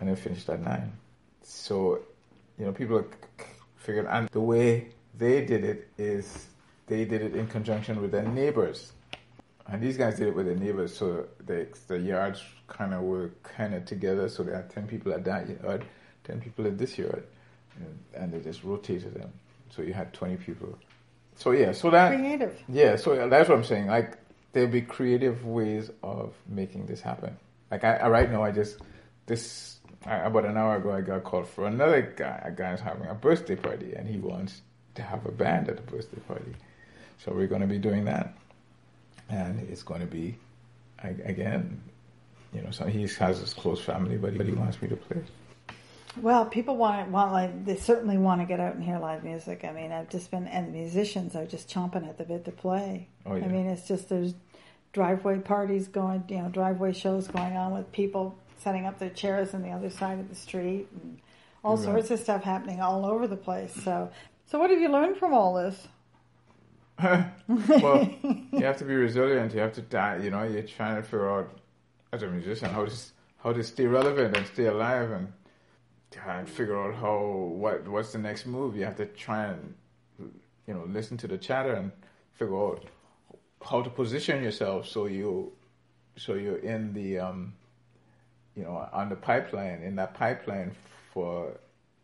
[0.00, 0.92] and then finished at nine.
[1.42, 2.00] So,
[2.58, 3.04] you know, people
[3.76, 6.46] figured, and the way they did it is
[6.86, 8.92] they did it in conjunction with their neighbors.
[9.68, 13.32] And these guys did it with their neighbors, so the, the yards kind of were
[13.42, 14.28] kind of together.
[14.28, 15.84] So they had 10 people at that yard,
[16.24, 17.24] 10 people at this yard,
[17.76, 19.32] and, and they just rotated them.
[19.70, 20.78] So you had 20 people.
[21.34, 22.16] So yeah, so that.
[22.16, 22.56] Creative.
[22.68, 23.88] Yeah, so that's what I'm saying.
[23.88, 24.16] Like,
[24.52, 27.36] there'll be creative ways of making this happen.
[27.70, 28.78] Like, I, I right now, I just,
[29.26, 32.40] this, I, about an hour ago, I got called for another guy.
[32.44, 34.62] A guy's having a birthday party, and he wants
[34.94, 36.54] to have a band at the birthday party.
[37.18, 38.36] So we're going to be doing that,
[39.28, 40.36] and it's going to be
[41.02, 41.80] again,
[42.52, 44.96] you know, so he has his close family, but he, but he wants me to
[44.96, 45.22] play.
[46.20, 49.64] Well, people want want like they certainly want to get out and hear live music.
[49.64, 52.52] I mean, I've just been and the musicians are just chomping at the bit to
[52.52, 53.08] play.
[53.26, 53.44] Oh, yeah.
[53.44, 54.34] I mean, it's just there's
[54.94, 59.52] driveway parties going, you know, driveway shows going on with people setting up their chairs
[59.52, 61.18] on the other side of the street and
[61.62, 61.84] all right.
[61.84, 63.74] sorts of stuff happening all over the place.
[63.84, 64.10] So,
[64.46, 65.86] so what have you learned from all this?
[67.02, 68.08] Well,
[68.52, 69.52] you have to be resilient.
[69.52, 70.20] You have to die.
[70.22, 71.58] You know, you're trying to figure out
[72.12, 72.92] as a musician how to
[73.38, 75.32] how to stay relevant and stay alive and
[76.10, 78.76] try and figure out how what what's the next move.
[78.76, 79.74] You have to try and
[80.66, 81.92] you know listen to the chatter and
[82.32, 82.84] figure out
[83.64, 85.52] how to position yourself so you
[86.16, 87.52] so you're in the um,
[88.54, 90.72] you know on the pipeline in that pipeline
[91.12, 91.52] for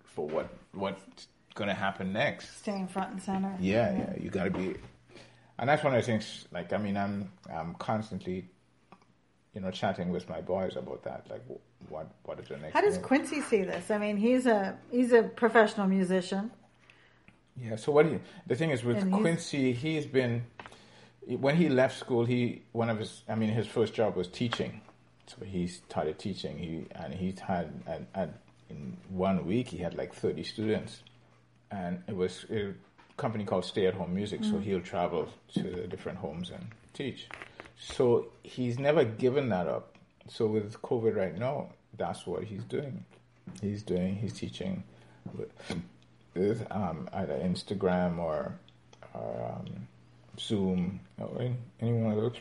[0.04, 2.58] for what what's going to happen next.
[2.58, 3.54] Staying front and center.
[3.60, 4.74] Yeah, yeah, yeah you got to be,
[5.58, 6.46] and that's one of the things.
[6.52, 8.48] Like, I mean, I'm I'm constantly,
[9.54, 11.26] you know, chatting with my boys about that.
[11.30, 11.42] Like,
[11.88, 12.74] what what is the next?
[12.74, 13.04] How does move?
[13.04, 13.90] Quincy see this?
[13.90, 16.50] I mean, he's a he's a professional musician.
[17.56, 17.76] Yeah.
[17.76, 20.44] So what he, the thing is with and Quincy, he's been
[21.26, 22.24] when he left school.
[22.24, 24.80] He one of his I mean his first job was teaching,
[25.26, 26.58] so he started teaching.
[26.58, 28.34] He and he had and, and
[28.70, 31.02] in one week he had like thirty students
[31.72, 32.72] and it was a
[33.16, 34.40] company called Stay at Home Music.
[34.40, 34.50] Mm.
[34.50, 37.28] So he'll travel to the different homes and teach.
[37.78, 39.96] So he's never given that up.
[40.28, 43.04] So with COVID right now, that's what he's doing.
[43.60, 44.16] He's doing.
[44.16, 44.84] He's teaching
[45.36, 45.50] with,
[46.34, 48.58] with um, either Instagram or,
[49.14, 49.88] or um,
[50.38, 51.50] Zoom or
[51.80, 52.36] any one of those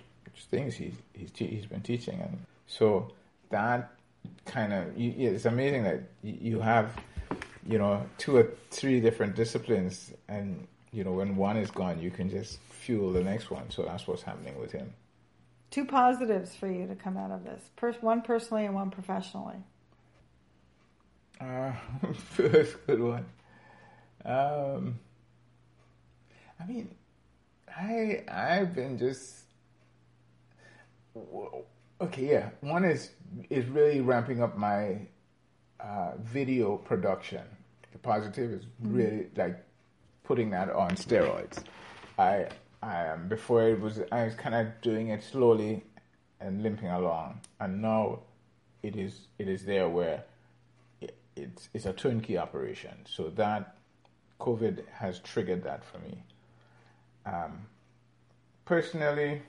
[0.49, 0.75] things.
[0.75, 3.11] He's he's te- he's been teaching, and so
[3.49, 3.91] that
[4.45, 6.95] kind of it's amazing that you have
[7.67, 12.11] you know, two or three different disciplines, and you know, when one is gone, you
[12.11, 13.69] can just fuel the next one.
[13.69, 14.93] So that's what's happening with him.
[15.69, 17.69] Two positives for you to come out of this:
[18.01, 19.57] one personally and one professionally.
[21.39, 21.71] Uh,
[22.13, 23.25] first good one.
[24.25, 24.99] Um,
[26.59, 26.93] I mean,
[27.67, 29.43] I I've been just
[32.01, 32.31] okay.
[32.31, 33.11] Yeah, one is
[33.49, 35.07] is really ramping up my
[35.83, 37.43] uh, video production.
[37.91, 38.95] The positive is mm-hmm.
[38.95, 39.63] really like
[40.23, 41.63] putting that on steroids.
[42.17, 42.47] I
[42.81, 45.83] I um, before it was I was kind of doing it slowly
[46.39, 48.19] and limping along, and now
[48.83, 50.23] it is it is there where
[50.99, 52.95] it, it's it's a turnkey operation.
[53.05, 53.75] So that
[54.39, 56.23] COVID has triggered that for me.
[57.25, 57.67] Um,
[58.65, 59.41] personally,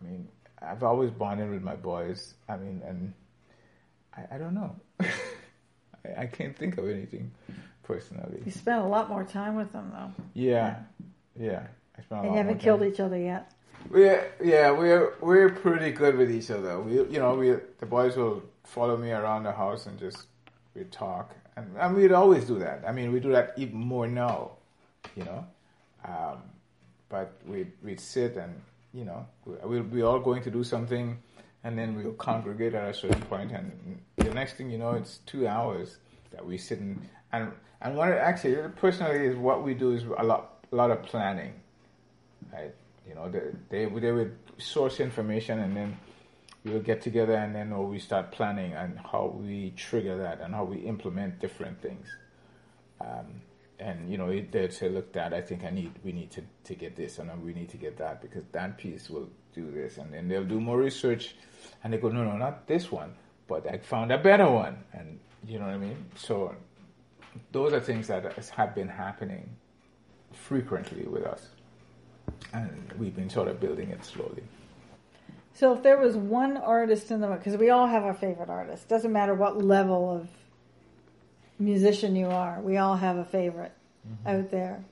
[0.00, 0.28] I mean,
[0.60, 2.34] I've always bonded with my boys.
[2.48, 3.12] I mean, and
[4.16, 4.76] I, I don't know.
[5.00, 7.30] I, I, can't think of anything
[7.82, 8.42] personally.
[8.44, 10.24] You spent a lot more time with them, though.
[10.34, 10.76] Yeah,
[11.38, 11.66] yeah.
[11.98, 12.24] I spent.
[12.24, 13.52] and you haven't killed each other yet.
[13.90, 14.04] We
[14.42, 16.80] yeah we're we're pretty good with each other.
[16.80, 20.26] We you know we the boys will follow me around the house and just
[20.74, 22.84] we talk and, and we'd always do that.
[22.86, 24.52] I mean we do that even more now,
[25.16, 25.44] you know.
[26.04, 26.42] Um,
[27.08, 28.54] but we we'd sit and
[28.94, 31.18] you know we'll be all going to do something
[31.64, 35.18] and then we'll congregate at a certain point, and the next thing you know, it's
[35.26, 35.98] two hours
[36.30, 40.24] that we sit and and and what actually personally is what we do is a
[40.24, 41.52] lot a lot of planning,
[42.52, 42.74] right?
[43.08, 45.96] You know, they they, they would source information and then
[46.64, 50.64] we'll get together and then we start planning and how we trigger that and how
[50.64, 52.06] we implement different things.
[53.00, 53.42] Um,
[53.82, 56.74] and you know they'd say, "Look, Dad, I think I need we need to, to
[56.74, 59.98] get this and uh, we need to get that because that piece will do this."
[59.98, 61.34] And then they'll do more research,
[61.82, 63.14] and they go, "No, no, not this one,
[63.48, 66.04] but I found a better one." And you know what I mean?
[66.14, 66.54] So
[67.50, 69.56] those are things that have been happening
[70.32, 71.48] frequently with us,
[72.52, 74.44] and we've been sort of building it slowly.
[75.54, 78.88] So if there was one artist in the because we all have our favorite artist,
[78.88, 80.28] doesn't matter what level of
[81.62, 82.60] musician you are.
[82.60, 83.72] We all have a favorite
[84.06, 84.28] mm-hmm.
[84.28, 84.84] out there.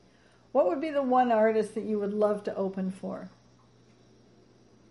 [0.53, 3.29] What would be the one artist that you would love to open for?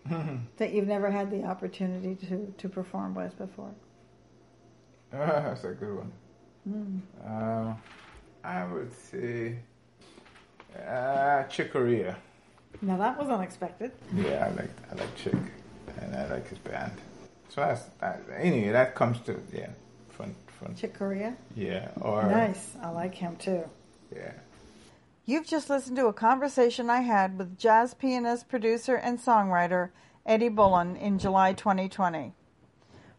[0.56, 3.74] that you've never had the opportunity to, to perform with before?
[5.12, 6.12] Uh, that's a good one.
[6.68, 7.00] Mm.
[7.24, 7.74] Uh,
[8.44, 9.56] I would say
[10.86, 12.16] uh, Chick Corea.
[12.82, 13.92] Now that was unexpected.
[14.14, 15.34] Yeah, I like I like Chick,
[16.00, 16.92] and I like his band.
[17.48, 18.70] So that's that, anyway.
[18.70, 19.70] That comes to yeah,
[20.60, 20.74] fun.
[20.74, 21.36] Chick Corea?
[21.56, 21.88] Yeah.
[22.00, 22.74] Or Nice.
[22.82, 23.64] I like him too.
[24.14, 24.32] Yeah.
[25.26, 29.90] You've just listened to a conversation I had with jazz pianist, producer, and songwriter
[30.26, 32.32] Eddie Bullen in July 2020.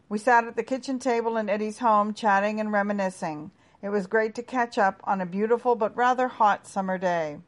[0.08, 3.50] We sat at the kitchen table in Eddie's home chatting and reminiscing.
[3.80, 7.38] It was great to catch up on a beautiful but rather hot summer day.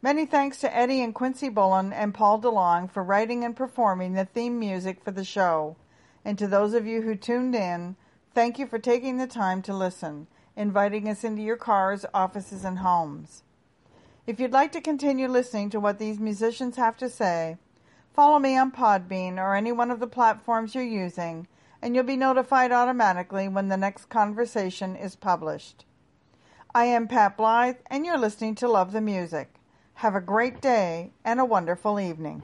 [0.00, 4.24] Many thanks to Eddie and Quincy Bullen and Paul DeLong for writing and performing the
[4.24, 5.76] theme music for the show.
[6.24, 7.96] And to those of you who tuned in,
[8.34, 10.26] Thank you for taking the time to listen,
[10.56, 13.44] inviting us into your cars, offices, and homes.
[14.26, 17.58] If you'd like to continue listening to what these musicians have to say,
[18.12, 21.46] follow me on Podbean or any one of the platforms you're using,
[21.80, 25.84] and you'll be notified automatically when the next conversation is published.
[26.74, 29.54] I am Pat Blythe, and you're listening to Love the Music.
[29.94, 32.42] Have a great day and a wonderful evening.